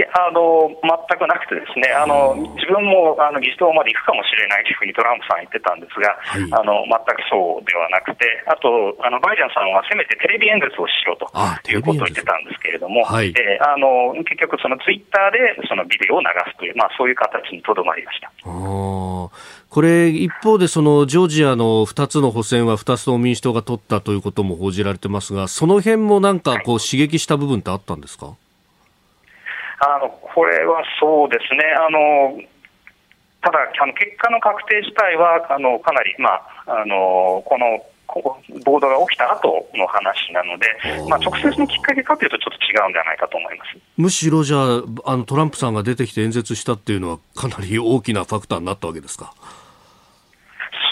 [0.00, 11.28] いやあの全くなくて、ですねあの自分もあの議事堂まで行くかもしれない というふうにトランプさん言ってたんですが、はい、あの全くそうではなくて、あとあのバイデンさんはせめてテレビ演説をしろと
[11.68, 18.32] いうことを言ってたんですけれども、はい、えあの結局、そのツイッターでそのビデオを流すという、まあ、そういう形にとどまりました。
[18.40, 28.34] これ、一方でそのジョージアの2つの補選は2つの民主党が取ったということも報じられてますが、その辺もなんかこう刺激した部分ってあったんですか、
[29.80, 32.38] あのこれはそうですね、あの
[33.42, 36.34] ただ、あの結果の確定自体はあのかなり、ま
[36.66, 37.82] あ、あのこの
[38.64, 40.66] 暴動が起きた後の話なので、
[41.08, 43.70] まあ、直接のきっかけかというと、ちょっと違うんじゃないかと思います。
[43.96, 49.32] むしろじゃああの、トランプさんが出てきて演説したっていうのは、かなり大きなファクターになったわけですか？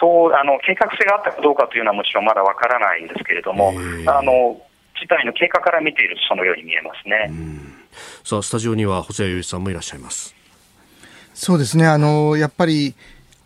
[0.00, 3.74] そうあの計画性があったかどうかというのはもちろんまだわからないんですけれども、
[4.06, 4.56] あの
[5.00, 7.32] 事態の経過から見ているとそのように見えますね。
[8.24, 10.34] さあスタジオには細谷雄一さんもいらっしゃいます。
[11.34, 11.86] そうですね。
[11.86, 12.94] あのやっぱり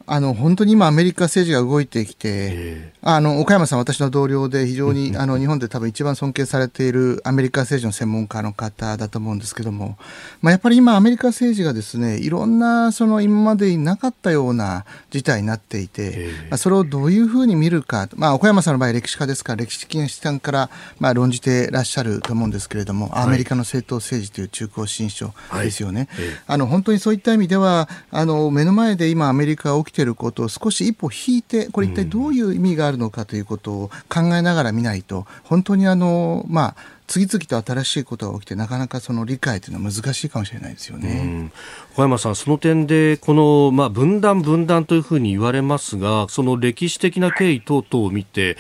[0.06, 9.96] あの本当に今、アメリカ政治が動いてきて、あの岡山さん、私の同僚で、非常に あの日本で多分一番尊敬されているアメリカ政治の専門家の方だと思うんですけども、
[10.40, 26.08] まあ、やっぱり今、アメリカ政治がですねいろんなその今までになかったような事態になっていて、まあ、それをどういうふうに見るか、まあ、岡山さんの場合、歴史家ですから、歴史的な視点からまあ論じてらっしゃると思うんですけれども、アメリカの政党政治という中高新書ですよね。
[26.10, 36.76] はい、あの本当にそういった意味ではあの目の前で今、アメリカが起きていることを少し一歩引いて、これ一体どういう意味があるのかということを考えながら見ないと、本当にあの、まあ、
[37.08, 41.50] 次々と新しいことが起きてなかなかその理解というのは難しいかもしれないですよね。
[41.94, 48.56] 小山さん、その点でこの、まあ、分断、分断というふうに言われますがその歴史的な経緯等々を見て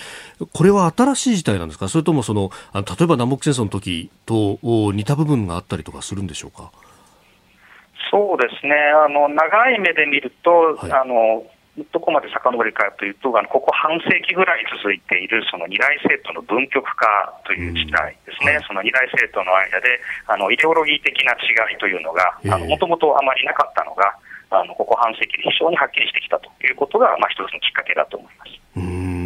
[0.52, 1.88] これは新しい事態なんですか？
[1.88, 4.58] それともその例えば南北戦争の時と
[4.92, 6.70] 似た部分があったりとかするんでしょうか？
[8.12, 8.76] そうですね。
[8.92, 11.48] あの長い目で見ると、はい、あの
[11.88, 17.08] どこまで遡るかというと、あのここ半世紀ぐらい続いているその二大政党の分極化
[17.48, 19.96] という事態ですね、うんはい、その二大政党の間で
[20.28, 24.12] あのイデオロギー的な違いというのが、もともとあまりなかったのが、
[24.52, 28.50] あのここ半世紀で非常にはっきりしてきたということが、まあ、一つのきっかけだと思います。
[28.76, 29.21] うん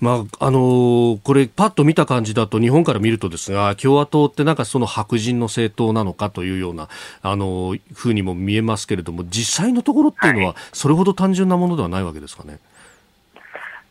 [0.00, 6.88] まああのー、これ、パッと見た感じだと、日本から見るとですが、共和党ってなんかその白人の政党なのかというような、
[7.22, 12.50] あのー、ふうにも見えますけれども、実際のところっていうのは、それほど単純なものではないわけですかね。
[12.50, 12.60] はい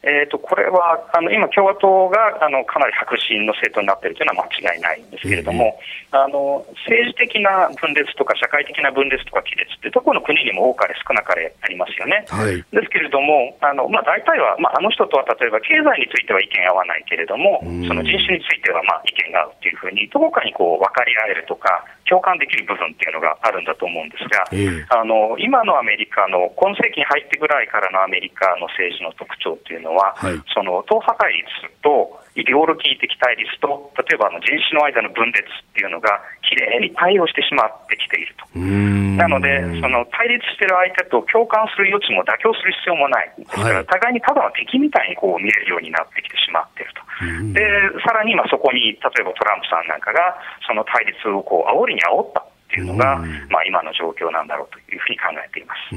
[0.03, 5.79] えーと、これはあの今、共和党があのかなり白人の政党になっているというのは間違いないんですけれども、
[6.11, 12.27] えー、あの政治的な分裂とか社会的な分裂とか亀裂ってどこの国にも多かれ少なかれありますよね。
[12.27, 31.47] はい、ですけれども、あのまあ、大体は、まあ、あの人とは例えば経済については意見合わないけれども、その人種についてはまあ意見が合うというふうに、どこかにこう分かり合えるとか、共感できる部分っていうのがあるんだと思うんですが、えー、あの今のアメリカの今世紀に入ってぐらいからのアメリカの政治の特徴っていうのは、はい、その党派対立
[31.81, 38.49] とイデオロギー的対立と、例えばあの人種の間の分裂っていうのが、きれいに対応してしまってきていると。
[38.57, 43.29] なので、その対立している相手と共感する余地も妥協する必要もない。
[43.37, 47.05] ですから、互いにただの敵みたいにこう見えるようになってきてしまっていると。
[47.53, 47.61] で、
[48.01, 50.33] さらに今そこに、例えばトランプさんなんかが、
[50.65, 52.41] その対立をこう煽りに煽った。
[52.41, 55.93] っていうのが、まあ、今の状況なんだろうというふうに考えています、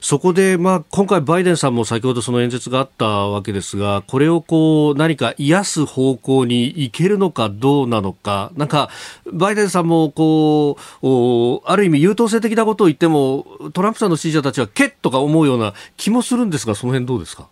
[0.00, 8.90] そこで、まあ、今回、バイデンさんも先ほどその演説があったわけですが、これをこう何か癒す方向に行けるのかどうなのか、なんか、
[9.32, 17.48] バイデンさんもこうある意味、優等生的なことを言っても、トランプさんの支持者たちは、けっとか思うような気もするんですが、その辺どうですか？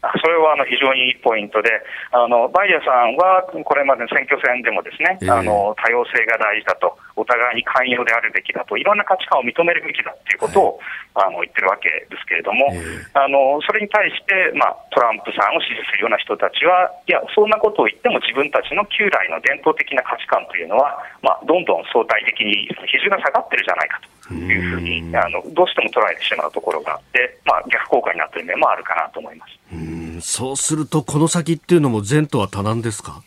[0.00, 1.68] それはあの非常にいいポイントで、
[2.12, 10.80] あのバイデンさんはこれまでの選挙戦でもですね、えー、あの多様性が大事だとおお互いに寛容であるべきだと、いろんな価値観を認めるべきだということを、
[11.12, 29.58] はい、あの言ってるわけですけれども、えー、あのそれに対して、まあ、トランプさんを支持するような人たちは、いや、そんなことを言っても自分たちの旧来の伝統的な価値観というのは、まあ、どんどん相対的に比重が下がってるじゃないかというふうに、あのどうしても捉えてしまうところがあって、まあ、逆効果になっている面もあるかなと思います。
[29.72, 30.20] うん。
[30.20, 33.22] そうすると、この先っていうのも前途は多難ですか？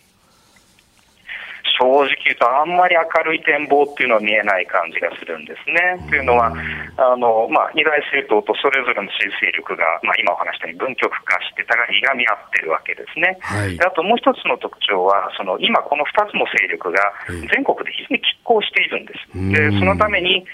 [1.79, 6.05] 正直言うと、あんまり明るい展望っていうのは見えない感じがするんですね。
[6.07, 6.53] というのは、
[6.95, 13.41] あのまあ、二大政党とそれぞれの支持勢力が、まあ、今お話したように分極化して、互いにいがみ合ってるわけですね。
[13.41, 19.33] はい、あともう一つの特徴は、その今、この2つの勢力が全国で非常に拮抗しているんです。
[19.33, 20.45] でそのために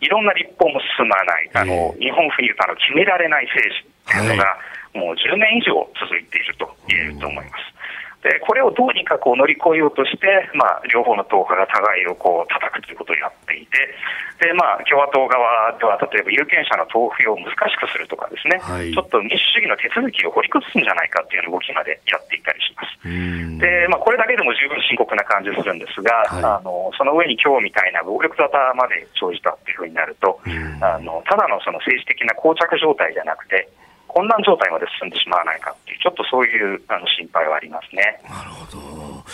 [0.00, 4.56] いろんな立法も進まない、あの日本風に言うとあの決められない政治というのが、
[4.94, 7.77] もう10年以上続いていると言えると思います。
[8.28, 13.88] でこれをどうにかこう乗り越えようとして、まあ、両方の党派が互いをこう叩くということをやっていて、
[14.44, 23.00] でまあ、共和党側では例えば有権者の投票を難しくするとかですね、はい、ちょっと民主主義の手続きを掘り崩すんじゃないかっていう動きまでやっていたりします。
[23.64, 30.38] でまあ、これだけでも十分深刻な感じするんですが、はい、あのその上に今日みたいな暴力沙汰まで生じたっていうふうになると、
[30.84, 33.72] あのただのその政治的な膠着状態じゃなくて、
[34.08, 38.20] 混乱状態まで進んでしまわないかっていう、ちょっとそういうあの心配はありますね。
[38.24, 39.24] なるほど。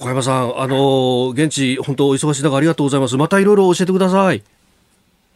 [0.00, 3.16] 岡山さん、あの現地、本当お忙しい中ありがとうございます。
[3.16, 4.42] またいろいろ教えてください。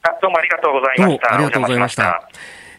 [0.02, 1.34] あどうもありがとうございました。
[1.34, 2.28] ありがとうございました。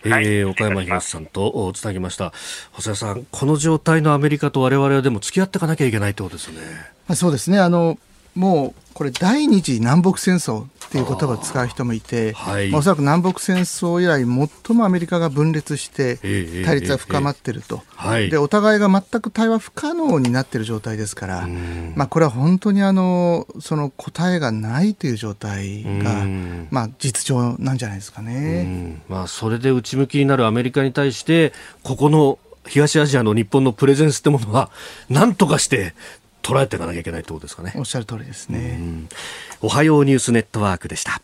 [0.06, 2.34] えー、岡山東さんとつなぎました。
[2.74, 7.16] 細谷さん、この状態のアメリカと我々はでも付き合っていかなきゃいけないってことですよね。
[7.16, 7.60] そうですね。
[7.60, 7.98] あの、
[8.36, 14.24] もうこれ第二次南北戦争っていう言葉を使う人もいて、はい、まあ、おそらく南北戦争以来
[14.68, 16.18] 最もアメリカが分裂して
[16.64, 17.82] 対立は深まっていると、
[18.30, 21.48] でお互いが全く対話不可能になっている状態ですから、
[21.96, 26.26] まあ、これは本当にあのその答えがないという状態が、
[26.70, 32.38] まあ、実情なんじゃないですかね、まあ、それで内向きになるアメリカに対してここの
[32.68, 34.70] 東アジアの日本のプレゼンスってものは
[35.10, 35.94] 何とかして
[36.44, 37.74] 捉えていかなきゃいけないってことですかね。
[37.76, 38.80] おっしゃる通りですね。
[39.62, 41.22] おはようニュースネットワークでした。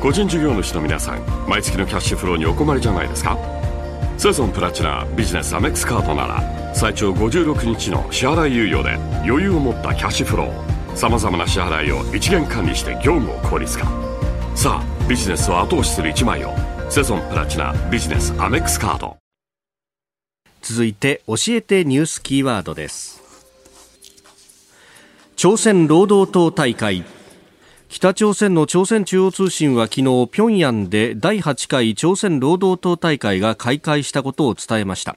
[0.00, 3.36] 個人事業主の皆さん、毎月のキャッシュフローにお困りじゃないですか？
[4.16, 13.86] セゾンプラチナビジネスアメックスカードなら最長56日の支払い猶予で余裕を持ったキャッシュフローさまざまな支払いを一元管理して業務を効率化
[14.56, 16.52] さあビジネスを後押しする一枚を
[16.90, 19.16] セゾンプラチナビジネスアメックスカード
[20.62, 23.22] 続いて教えてニュースキーワードです。
[25.36, 27.04] 朝鮮労働党大会。
[27.88, 35.16] 北朝鮮の朝鮮中央通信は昨日平壌で第8回朝鮮労働党大会が開会したことを伝えました。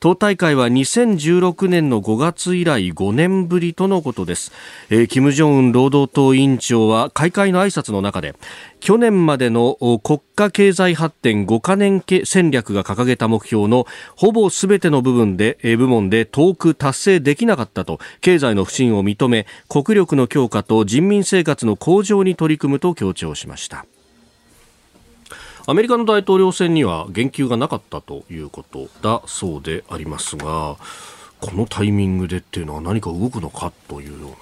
[0.00, 4.52] 党大会は2016年の5月以来5年ぶりとのことです、
[4.90, 8.36] えー、金正恩労働党委員長は開会の挨拶の中で
[8.78, 23.84] 去年までの国家経済発展5カ年戦略が掲げた目標のほぼすべての部分で、部門で遠く達成できなかったと経済の不振を認め国力の強化と人民生活の向上に取り組むと強調しました。
[25.70, 30.78] アメリカの大統領選には言及がなかったということだそうでありますが
[31.42, 34.36] このタイミングでっていうのは何か動くのかというような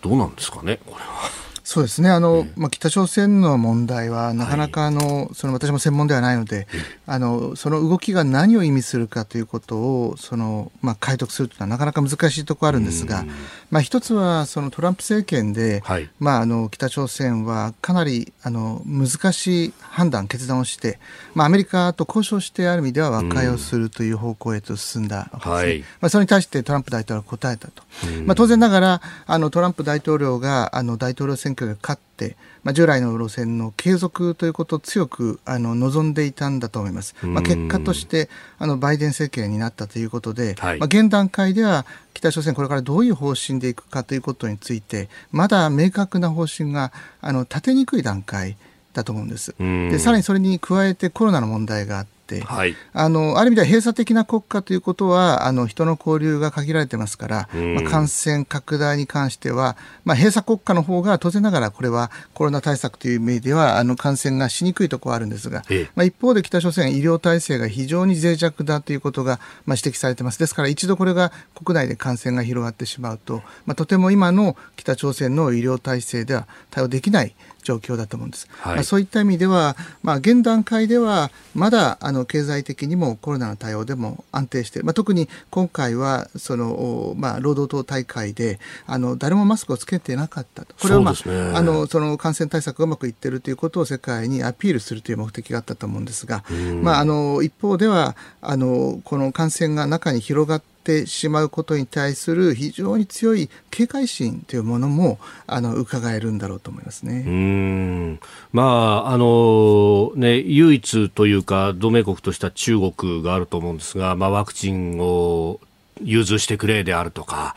[0.00, 1.46] どうなんですかねこれは。
[1.62, 2.10] そうですね。
[2.10, 6.68] あの、まあ、北朝鮮の問題はなかなかあの、はい、その私も専門ではないので、
[7.08, 13.24] あのその動きが何を意味するかということをその、まあ、解読するというのはなかなか難しいところあるんですが、
[13.70, 20.98] まあ、一つはそのトランプ政権で、はい、まあ、あの北朝鮮はかなりあの難しい判断決断をして、
[21.34, 25.54] まあ、アメリカと交渉してある意味では和解をするという方向へと進んだわけです、ね。
[25.54, 27.84] はい、まあ、それに対してトランプ大統領は答えたと、
[28.24, 32.36] まあ、当然ながらあのトランプ大統領があの大統領選挙が勝って、
[32.66, 37.14] まあ、従来の路線の継続ということを強くあの望んでいたんだと思います。
[37.22, 46.90] まあ、結果としてあのバイデン政権になったということで、はい、まあ、現段階では北朝鮮これからどういう方針でいくかということについてまだ明確な方針が
[47.20, 48.56] あの立てにくい段階
[48.94, 49.54] だと思うんです。
[49.60, 65.62] でさらにそれに加えてコロナの問題があって、はい、あのある意味では閉鎖的な国家ということはあの人の交流が限られてますから、まあ、感染拡大に関しては、まあ、閉鎖国家の方が当然ながらこれはコロナ対策という意味ではあの感染がしにくいところはあるんですが、
[65.94, 70.38] まあ、一方で北朝鮮医療体制が非常に脆弱だということが、まあ、指摘されてます。
[70.38, 77.34] ですから一度これが国内で感染が広がってしまうと、まあ、とても今の北朝鮮の医療体制では対応できない
[77.66, 78.46] 状況だと思うんです。
[78.60, 90.74] はい、まあ、そういった意味では、まあ、現段階ではまだあの経済的にもコロナの対応でも安定してまあ、特に今回はその、まあ、労働党大会であの誰もマスクをつけてなかったと。
[90.80, 96.44] これは、まあ、ね、あのその感染対策がうまくいっているということを世界にアピールするという目的があったと思うんですが、
[96.82, 105.18] まあ、あの一方ではあのこの感染が中に広がってってしまうことに対する非常に強い警戒心というものも
[105.48, 107.24] あの伺えるんだろうと思いますね。
[107.26, 108.20] うん
[108.52, 108.62] ま
[109.06, 115.58] ああのね唯一というか同盟国とした中国があると思うんですが、まあワクチンを
[116.02, 117.56] 融通してくれであるとか。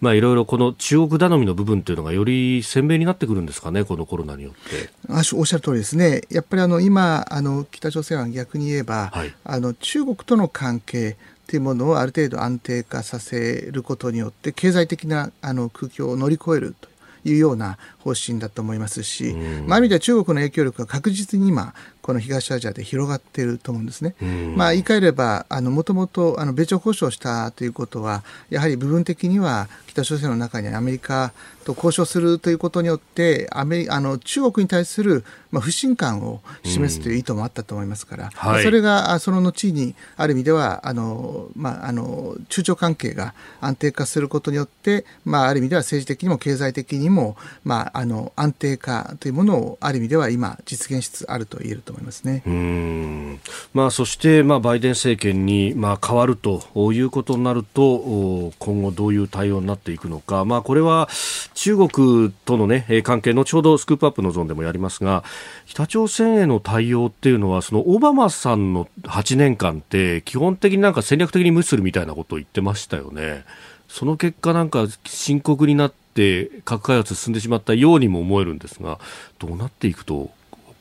[0.00, 4.90] まあ、いろいろこの中国頼みの部分というのがより鮮明になってくるんですかね、このコロナによって
[5.34, 11.16] おっしゃる通りですね、やっぱりあの今あの、北朝鮮は逆に言えば、はい、あの中国との関係、
[11.48, 16.90] っていうものをある程度安定化させることによって経済的なあの空気を乗り越えると
[17.24, 19.32] いうような方針だと思いますし、
[19.66, 21.72] まあ、ある意味では中国の影響力が確実に今
[22.08, 24.14] この東アジアで広がっていると思うんですね。
[24.56, 31.32] まあ、言い換えればもともと米朝交渉したということはやはり部分的には北朝鮮の中にアメリカ
[31.64, 52.42] と交渉するということによってアメリあの中国に対する、まあ、不信感を示すという意図もあったと思いますから、はい、それがその後にある意味ではあの、まあ、あの中朝関係が安定化することによって、まあ、ある意味では政治的にも経済的にも、まあ、あの安定化というものをある意味では今実現しつつあると言えると思いますね。
[52.46, 53.40] うん
[53.72, 61.08] まあ、そして、まあ、バイデン政権に、まあ、変わるということになると今後どういう対応になっていくのか、まあ、これは
[61.54, 65.24] 中国との、ね、関係後ほどスクープアップのゾーンでもやりますが
[65.66, 73.44] 北朝鮮への対応っていうのはそのオバマさんの8年間って基本的になんか戦略的に無視するみたいなことを言ってましたよね。
[73.88, 78.98] その結果なんか深刻になって核開発進んでしまったようにも思えるんですが
[79.38, 80.30] どうなっていくと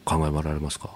[0.04, 0.90] 考えられますか？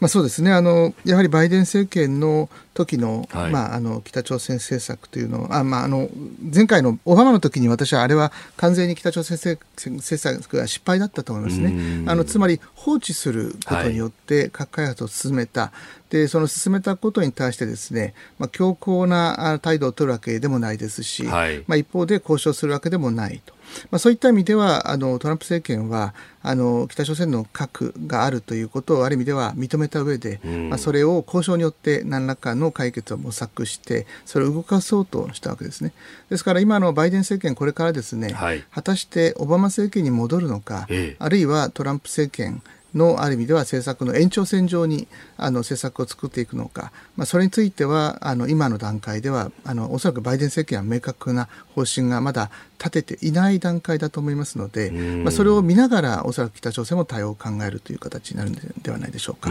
[0.00, 0.52] まあ、そうですね。
[0.52, 6.08] あのやはりバイデン政権の時のはい、まあ、あの北朝鮮政策というのはあ、まあ、あの
[6.54, 12.04] 前回のオバマの時に私はあれは完全に北朝鮮政策が失敗だったと思いますね。
[12.06, 15.72] あのつまり放置することによって核開発を進めた、は
[16.10, 23.59] い、でその進めたことに対してですね、まあ、強硬な態度を取るわけでもないですし、はい、まあ、一方で交渉するわけでもないと。
[23.90, 35.92] まあ、そういった意味ではあのトランプ政権はあの北朝鮮の核があるということをある意味では認めた上で、まあ、それを交渉によって何らかの解決を模索してそれを動かそうとしたわけですね。
[36.30, 42.62] ですから今のバイデン政権これからですね、はい、果たしてオバマ政権に戻るのか、ええ、あるいはトランプ政権
[42.94, 59.50] のある意味では政策の延長線上にあの政策を作っていくのか、まあ、それについてはあの今の段階ではあのおそらくバイデン政権は明確な方針がまだ立てていない段階だと思いますので、まあ、それを見ながらおそらく北朝鮮も対応を考えるという形になるのではないでしょうか。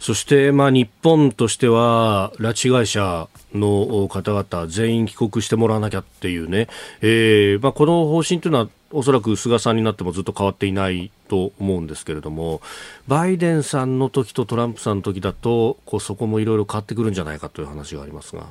[0.00, 6.68] そして、まあ、日本としては拉致会社の方々全員帰国してもらわなきゃっていうね、
[7.02, 12.60] えーまあ、この方針というのはおそらく菅さんになってもずっと変わっていないと思うんですけれども
[13.08, 18.46] バイデンさんの時とトランプさんの時だとこうそこもいろいろ変わってくるんじゃないかという話がありますが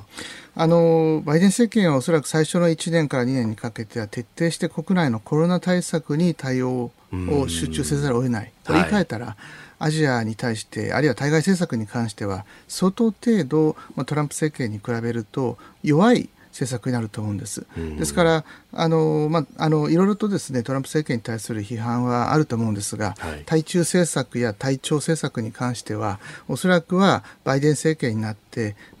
[0.54, 8.52] あのバイデン政権はおそらく最初の1年から2年にかけては徹底して国内のコロナ対策に対応を集中せざるを得ない。
[8.64, 9.36] と言い換えたら、はい
[9.82, 17.66] アジアに対して、あるいは対外政策に関しては、相当程度、まあ、トランプ政権に比べると弱い政策になると思うんです。
[17.98, 28.41] ですからあの、まあ、あのいろいろとですねトランプ政権に対する批判はあると思うんですが、はい、対中政策や対朝政策に関してはおそらくはバイデン政権になって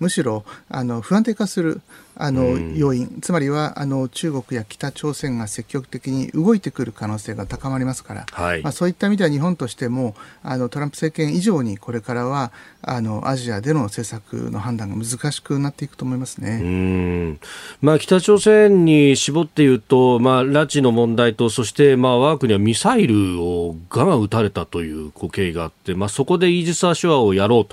[0.00, 1.80] むしろあの不安定化する
[2.14, 17.38] あの要因、つまりはあの中国や北朝鮮が積極的に動いてくる可能性が高まりますから、はい、まあ、そういった意味では日本としてもあのトランプ政権以上にこれからはあのアジアでの政策の判断が難しくなっていくと思いますね。
[17.80, 27.64] まあ、北朝鮮に絞って言うと、まあ、拉致の問題と、そして、まあ、我が国はミサイルをがが撃たれたという経緯があって、まあ、そこでイージス・アショアをやろう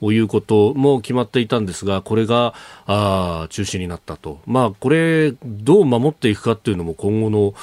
[0.00, 2.54] ということも決まっていたんですが、これが
[2.86, 4.40] あ中止になったと。
[4.46, 7.54] まあ、これ、どう守っていくかっていうのも今後の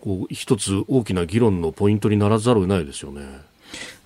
[0.00, 3.22] こう一つ大きな議論のポイントにならざるを得ないですよね。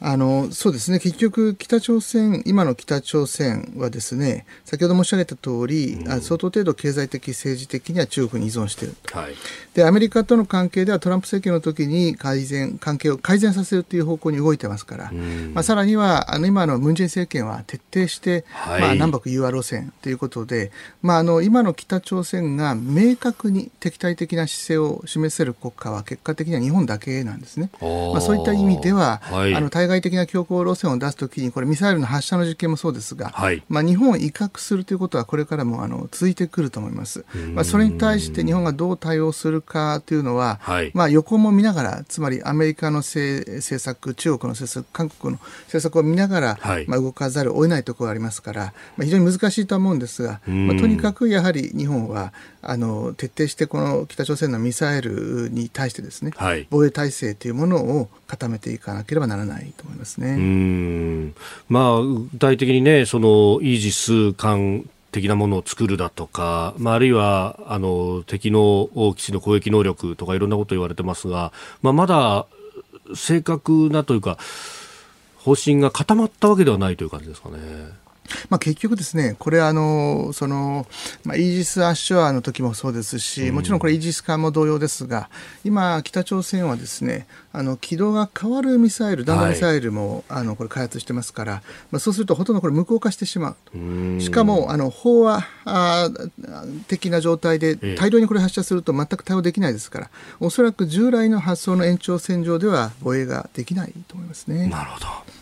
[0.03, 0.99] あのそうですね。
[0.99, 9.35] 結局、北朝鮮、今の北朝鮮はですね先ほど申し上げた通り、うん、相当程度経済的、政治的には中国に依存していると、はい、
[9.75, 20.73] でアメリカとの関係ではトランプ政権の時に改善関係を改善させるという方向に動いてますから、うん、まあ、さらにはあの今のムン・ジェイン政権は徹底して、はい、まあ、南北融和路線ということで、
[21.03, 27.71] まあ、あの今の北朝鮮が明確に敵対的な姿勢を示せる国家は結果的には日本だけなんですね。
[27.81, 37.25] まあ、そういった意味では、はい、あの対外的な強硬路線を出すときにこれミサイルの発射の実験もそうですが、はい、まあ、日本を威嚇するということはこれからもあの続いてくると思います。
[37.55, 52.33] まあ、それに対して日本がどう対応するかというのは、はい、まあ、横も見ながらつまりアメリカの政策中国の政策韓国の政策を見ながら、はい、まあ、動かざるを得ないところがありますから、まあ、非常に難しいと思うんですが、まあ、とにかくやはり日本は
[52.63, 61.33] あの徹底してこの北朝鮮のミサイルに対してですね、はい、防衛体制というものを固めていかなければならないと思いますね。
[61.69, 71.53] まあ、具体的にね、そのイージス艦的なものを作るだとか、まあ、あるいはあの敵の基地の攻撃能力とかいろんなこと言われてますが、
[71.83, 72.47] まあ、まだ
[73.15, 74.39] 正確なというか
[75.39, 77.59] 方針が固まったわけではないという感じですかね。
[78.49, 80.87] まあ、結局ですね、これあの、その、
[81.25, 85.29] まあ、イージス・アッシュアの時もそうですし、もちろんこれイージス艦も同様ですが、
[85.65, 94.21] 今、北朝鮮はですね、あの、軌道が変わるミサイル、弾道ミサイルも、はい、あの、これ開発してますから、まあ、そうするとほとんどこれ無効化してしまう。
[94.21, 96.11] しかも、あの、飽和
[96.87, 104.69] 的な状態で大量にこれ発射すると全く対応できないですから、おそらく従来の発想の延長線上では防衛ができないと思いますね。
[104.69, 105.40] なるほど。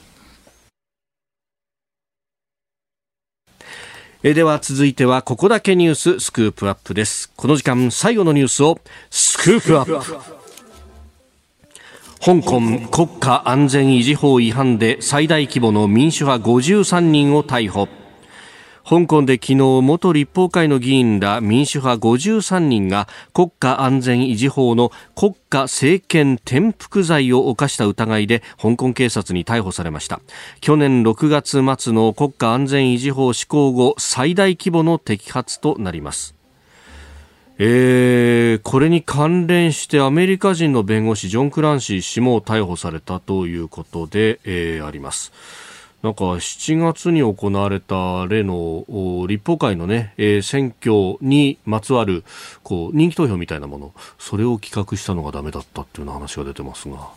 [4.25, 7.31] えでは続いてはここだけニューススクープアップです。
[7.37, 10.39] この時間最後のニュースをスクープアップ。
[12.21, 17.87] 香港国家安全維持法違反で最大規模の民主派53人を逮捕。
[18.89, 30.23] 香港で昨日元立法会の議員ら民主派53人が国家安全維持法の国家政権転覆罪を犯した疑いで香港警察に逮捕されました
[30.63, 36.35] 去年6月末の国家安全維持法施行後最大規模の摘発となります
[37.59, 45.68] えー、これに関連してアメリカ人の弁護士ジョン・クランシー氏も逮捕されたということで、えー、あります。
[46.03, 48.85] なんか7月に行われた例の
[49.27, 52.23] 立法会のね、えー、選挙にまつわる
[52.63, 57.09] こう人気投票みたいなもの、それを企画したのがダメだったっていう話が出てますが。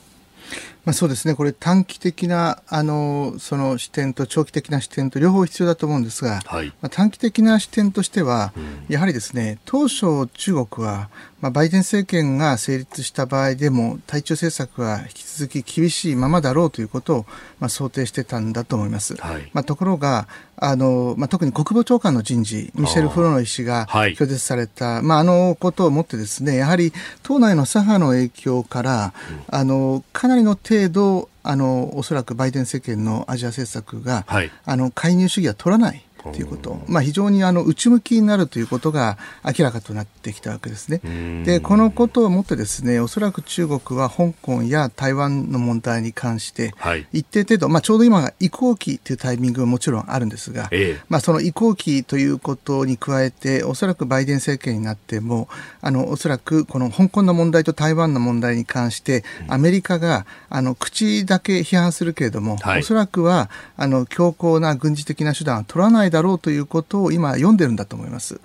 [0.84, 11.10] まあ、そうですね、これ、短期的なあのその視点と長期的な視点と両方必要だと思うんですが、はい、まあ、短期的な視点としては、うん、やはりですね当初、中国は、
[11.40, 17.26] まあ、バイデン政権が成立した場合でも、対中政策は引き続き厳しいままだろうということを、
[17.60, 19.16] まあ、想定してたんだと思います。
[19.16, 20.28] はい、まあ、ところが、
[20.64, 36.06] あのまあ、特に国防長官の人事、ミシェル・フロノイ氏が拒絶された、あまあ、あのことをもってですね、やはり党内の左派の影響から、うん、あのかなりの程度、あのおそらくバイデン政権のアジア政策が、はい、あの介入主義は取らない。
[36.24, 41.02] ということ、まあ、非常にあの内向きになるということが明らかとなってきたわけですね。
[41.46, 46.74] でこのことをもってですねおそらく中国は香港や台湾の問題に関して、
[47.12, 55.50] 一定程度、まあ、ちょうど今が移行期というタイミングももちろんあるんですが、ええ、まあ、その移行期ということに加えておそらくバイデン政権になっても
[55.82, 68.40] あのおそらくこの香港の問題と台湾の問題に関してアメリカがあの口だけ批判するけれども、はい、おそらくはあの強硬な軍事的な手段は取らないだろうということを今読んでるんだと思います。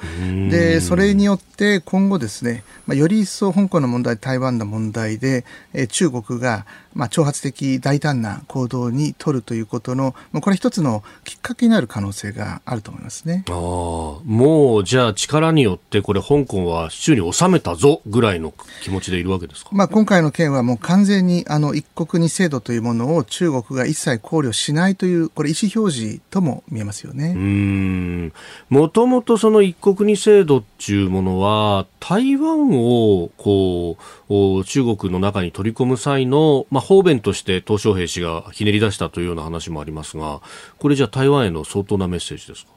[0.50, 5.44] でそれによって今後ですね、まあ、より一層香港の問題台湾の問題で、
[5.74, 6.64] え中国が
[6.96, 13.44] まあ、挑発的大胆な行動に取るということの、まあ、これ一つのきっかけになる可能性があると思いますね。
[13.50, 27.34] あもうじゃあ力によってこれ香港は手中に収めたぞぐらいの気持ちでいるわけですか、まあ、今回の件はもう完全にあの一国二制度というものを中国が一切考慮しないというこれ意思表示とも見えますよね。
[27.56, 28.32] うん。
[28.68, 33.96] もともとその一国二制度っていうものは台湾をこ
[34.28, 40.40] う中国の中に取り込む際の、まあ方便として鄧小平氏がひねり出したというような話もありますが、
[40.78, 42.72] これじゃ台湾への相当なメッセージですか？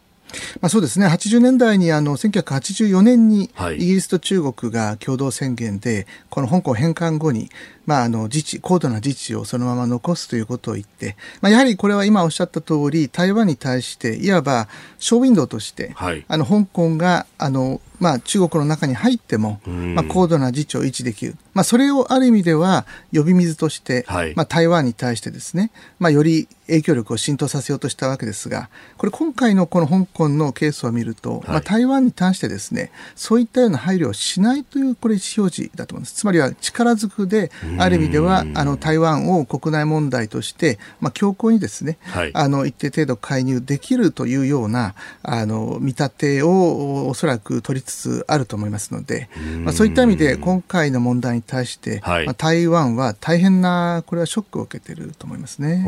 [0.61, 7.49] まあ、そうですね、80年代にあの1984年にイギリスと中国が共同宣言で、この香港返還後に、
[7.89, 14.67] まあ、あの自治高度な自治をそのまま残すということを言って、まあ、やはりこれは今おっしゃった通り台湾に対していわば
[14.99, 36.13] ショーウィンドウとして、はい、あの香港があのまあ、中国の中に入っても、まあ、高度な自治を維持できる、まあ、それをある意味では呼び水として、はい、まあ、台湾に対してですね、まあ、より影響力を浸透させようとしたわけですがこれ今回のこの香港のケースを見ると、はい、まあ、台湾に対してですねそういったような配慮をしないというこれ意思表示だと思います。
[36.13, 49.29] つまりは力ずくである意味ではあの台湾を国内問題として、まあ、強硬にですね、はい、あの一定程度介入できるというようなあの見立てをおそらく取りつつあると思いますので、
[49.63, 55.85] まあ、そういった意味で今回の問題に対して、はい、まあ、台湾は大変なこれはショックを受けていると思いますね。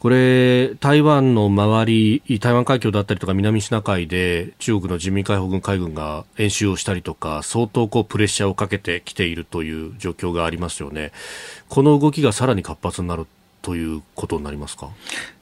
[0.00, 11.12] これ、台湾の周り、台湾海峡だったりとか南シナ海で中国の人民解放軍海軍が演習をしたりとか、相当こうプレッシャーをかけてきているという状況がありますよね。
[11.68, 13.26] この動きがさらに活発になる
[13.62, 14.88] ということになりますか？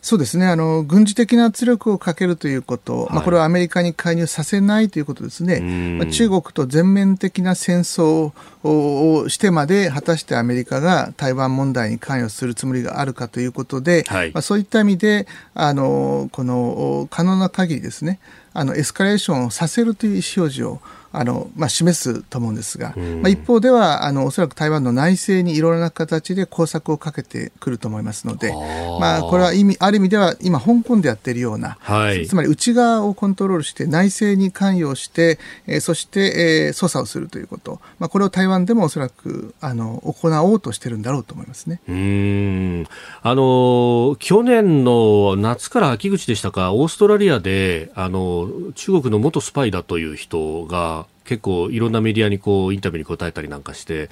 [0.03, 0.47] そうですね。
[0.47, 8.33] あの、軍事的な圧力をかけるということ、はい、まあ、これはアメリカに介入させないということですね、まあ、中国と全面的な戦争
[8.65, 18.19] をしてまで、果たしてアメリカが台湾問題に関与するつもりがあるかということで、はい、まあ、そういった意味で、あのこの可能な限りですね、
[18.53, 20.81] あのエスカレーションをさせるという意思表示を
[21.13, 28.53] あの、まあ、示すと思うんですが、まあ、一方ではあのおそらく台湾の内政にいろいろな形で工作をかけてくると思いますので
[28.99, 41.81] まあ、これは意味ある意味では今香港でやっているような、はい、つまり内側をコントロールして内政に関与して、えー、そして、えー、操作をするということ、まあ、これを台湾でもおそらくあの行おうとしてるんだろうと思いますね。
[41.89, 42.87] うん。
[43.23, 50.98] あの去年の夏から秋口でしたかオーストラリアであの中国の元スパイだという人が
[51.29, 54.09] 結構いろんなメディアにこうインタビューに答えたりなんかして、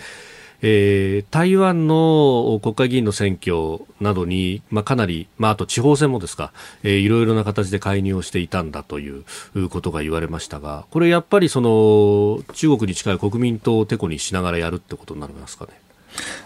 [0.63, 6.53] えー、台湾の国会議員の選挙などに、まあ、かなり、まあ、あと地方選もですか、
[6.83, 9.25] えー、いろいろな形で介入をしていたんだという
[9.69, 15.73] ことが言われましたが、これやっぱりその中国に近い国民党をてこにしながらやるってことになりますかね？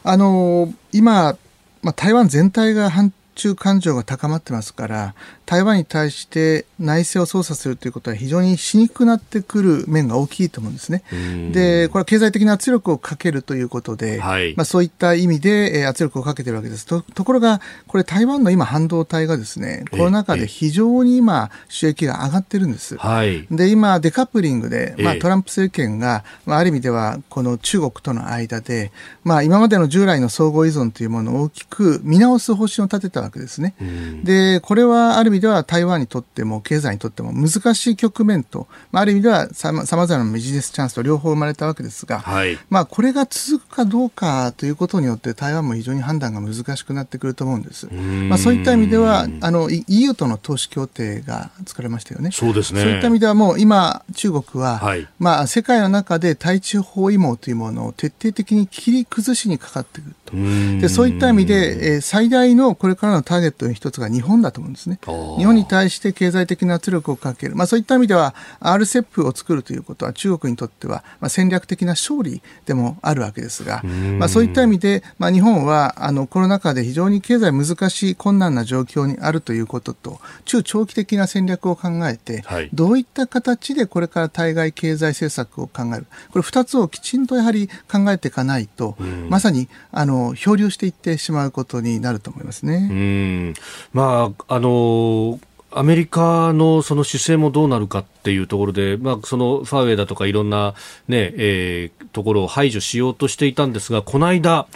[0.02, 1.36] あの今、
[1.82, 5.14] まあ、台湾全体が反中感情が高まってますから
[5.50, 11.02] 台湾に対して内政を操作するということは非常にしにくくなってくる面が大きいと思うんですね。
[11.50, 17.00] でこれは経済的な圧力をかけるということで、はい、まあ、そういった意味で圧力をかけてるわけですと。
[17.02, 22.96] ところがこれ台湾の今半導体がですねコロナ禍で非常に今収益が上がってるんです。
[22.96, 28.92] はい、で今デカップリングで、まあ、トランプ政権が、まあ、ある意味ではこの中国との間で、
[29.24, 33.74] まあ、今までの従来の相互依存というものを大きく見直す方針を立てたわけですね。
[34.22, 47.88] で、これはある意味では台湾にとっても経済にとっても難しい局面と、まあ、ある意味ではさまざまなビジネスチャンスと両方生まれたわけですが、はい、まあ、これが続くかどうかということによって台湾も非常に判断が難しくなってくると思うんです。
[47.92, 52.30] まあ、そういった意味ではあの EU との投資協定が作られましたよね。
[52.32, 52.82] そうですね。
[52.82, 60.36] そういった意味ではもう今中国は、はい、まあ、世界の中で対中包囲網というものを徹底的に切り崩しにかかってくると。
[60.80, 64.98] でそういった意味で、えー、最大のこれからのターゲットの一つが日本だと思うんですね。
[65.38, 73.82] 日本に対して経済的な圧力をかける、まあ、そういった意味では RCEP を作るということは中国にとっては、まあ、戦略的な勝利でもあるわけですが、
[74.18, 86.06] まあ、そういった意味で、まあ、日本はあのコロナ禍で非常に経済難しい困難な状況にあるということと中長期的な戦略を考えて、はい、どういった形でこれから対外経済政策を考える。
[86.30, 88.96] これ2つをきちんとやはり考えていかないと、
[89.28, 92.88] まさにあの漂流していってしまうことになると思いますね。
[92.90, 93.54] うん
[93.92, 95.40] まああの
[95.72, 100.74] アメリカのその姿勢もどうなるかっていうところで、まあ、そのファーウェイだとかいろんな
[101.06, 104.66] ね、えー、ところを排除しようとしていたんですが、この間、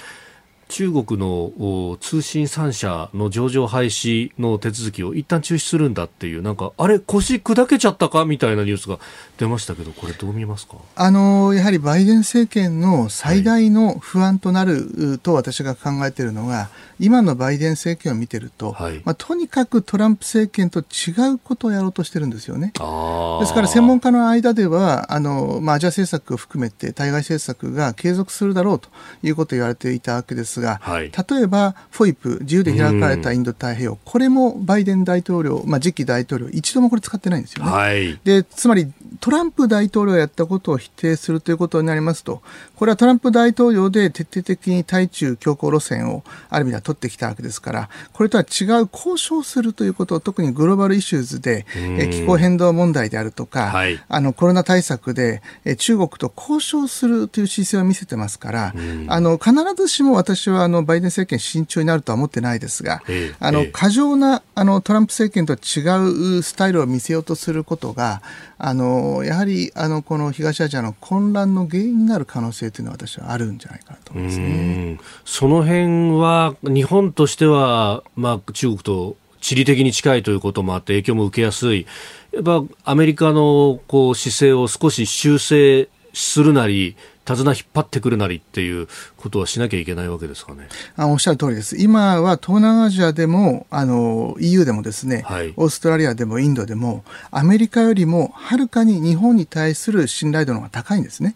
[0.69, 8.99] 中国の通信3社の上場廃止の手続きを一旦中止するんだっていう、なんか、あれ、腰砕けちゃったかみたいなニュースが
[9.39, 10.77] 出ましたけど、これ、どう見ますか？
[10.97, 16.69] あのやはりバイデン政権の最大の不安となると私が考えているのが、
[17.01, 22.69] 今のバイデン政権を見てると、はい、まあ、とにかくトランプ政権と違うことをやろうとしてるんですよね。
[22.69, 28.89] ですから専門家の間ではあの、まあ、アジア政策を含めて対外政策が継続するだろうと
[29.23, 37.71] いうことを言われていたわけですが、はい、例えば FOIP 自由で開かれたインド太平洋これもバイデン大統領、まあ、次期大統領一度もこれ使ってないんですよね。
[37.71, 38.93] はい、でつまり
[39.25, 42.43] トランプ大統領がやったことを否定するということになりますと、
[42.77, 58.75] これはトランプ大統領で徹底的に対中強硬路線をある意味では取ってきたわけですから、これとは違う交渉するということを特にグローバルイシューズで、え気候変動問題であるとか、はい、あのコロナ対策でえ中国と交渉するという姿勢を見せてますから、
[59.09, 63.01] あの必ずしも私はあのバイデン政権慎重になるとは思ってないですが、
[63.41, 68.21] あの過剰なあのトランプ政権と違うスタイルを見せようとすることが、
[68.59, 74.99] あのやはりあのこの東アジアの混乱の原因になる可能性というのは私はあるんじゃないかなと思いますね。
[75.25, 81.87] その辺は日本としては、まあ、中国と地理的に近いということもあって影響も受けやすい。
[82.33, 90.69] やっぱアメリカのこう姿勢を少し修正するなり、手綱引っ張ってくるなりっていうことはしなきゃいけないわけですかね。
[90.97, 91.77] あおっしゃる通りです。
[91.77, 101.35] 今は東南アジアでも、あの、EU でもですね、はい、オーストラリアでもインドでも、アメリカよりもはるかに日本に対する信頼度の方が高いんですね。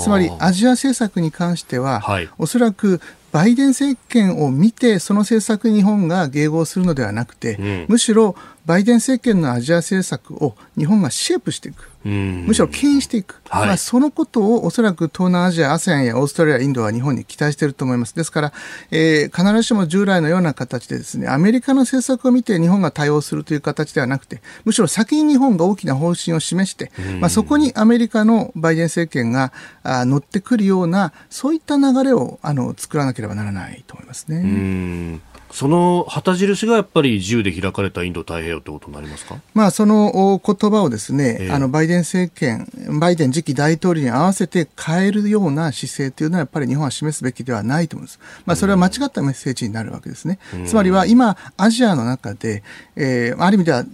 [0.00, 8.34] つまり、アジア政策に関しては、はい、おそらくバイデン政権を見て、その政策に日本が迎合するのではなくて、うん、むしろ
[8.68, 11.90] バイデン政権のアジア政策を日本がシェイプしていく。
[12.04, 18.14] むしろ牽引していく、はい、まあ、そのことをおそらく東南アジア、ASEAN やオーストラリア、インドは日本に期待していると思います。
[18.14, 18.52] ですから、
[18.90, 29.52] えー、必ずしも従来のような形でですね、アメリカの政策を見て日本が対応するという形ではなくて、むしろ先に日本が大きな方針を示して、まあ、そこにアメリカのバイデン政権が
[29.82, 35.20] あ乗ってくるような、そういった流れをあの作らなければならないと思いますね。
[35.50, 42.68] その旗印がやっぱり自由で開かれたインド太平洋ということになりますか、まあ、その言葉をですね、えー、あのバイデン政権、
[43.00, 48.20] バイデン次期大統領に合わせて変えるような姿勢というのはやっぱり日本は示すべきではないと思います。
[48.46, 50.38] まあ、それは間違ったメッセージになるわけですね。
[50.66, 52.62] つまりは今、アジアの中で、
[52.96, 53.84] えー、ある意味では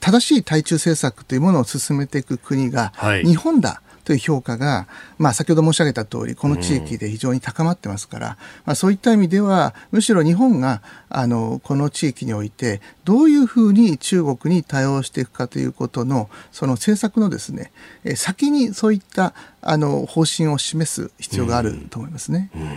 [0.00, 2.92] 正しい対中政策というものを進めていく国が
[3.24, 3.68] 日本だ。
[3.68, 4.86] はいという評価が、
[5.18, 8.34] まあ、先ほど申し上げた通り、この地域で非常に高まってますから、うん、
[8.66, 17.72] まあ、そういった意味では、むしろ日本が、あの、この地域において、どういうふうに中国に対応していくかということの、その政策のですね、
[18.04, 22.50] え先にそういった、あの、方針を示す必要があると思いますね。
[22.54, 22.68] うんうん。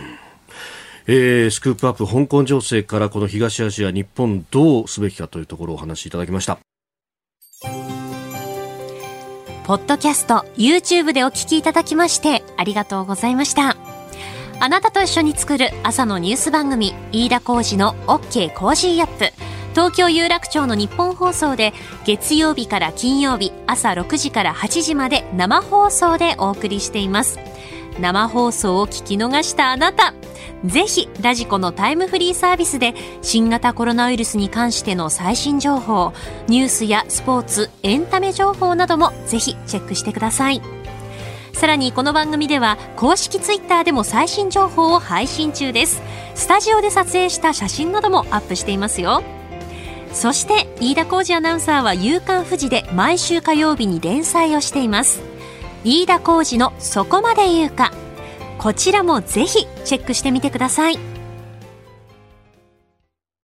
[1.06, 6.58] えー、スクープアップ香港情勢からこの東アジア日本どうすべきかというところをお話しいただきました
[9.70, 13.76] ポッドキャスト、YouTube でお聞きいただきましてありがとうございました。
[14.58, 19.32] あなたと一緒に作る朝のニュース番組、飯田浩二の OK Cozy up。
[19.70, 21.72] 東京有楽町のニッポン放送で
[22.04, 27.38] 月曜日から金曜日朝6時から8時まで生放送でお送りしています。
[27.98, 30.14] 生放送を聞き逃したあなた、
[30.64, 36.12] ぜひ、ラジコのタイムフリーサービスで、新型コロナウイルスに関しての最新情報、
[36.48, 40.60] ニュースやスポーツ、エンタメ情報などもぜひチェックしてください。
[41.52, 46.00] さらにこの番組では公式ツイッターでも最新情報を配信中です。
[46.34, 49.22] スタジオで撮影した写真などもアップしていますよ。
[50.12, 55.22] そして飯田浩二アナウンサーは夕刊富士で毎週火曜日に連載をしています。
[55.84, 57.92] 飯田浩二のそこまで言うか。
[58.58, 60.98] こちらもぜひチェックしてみてください。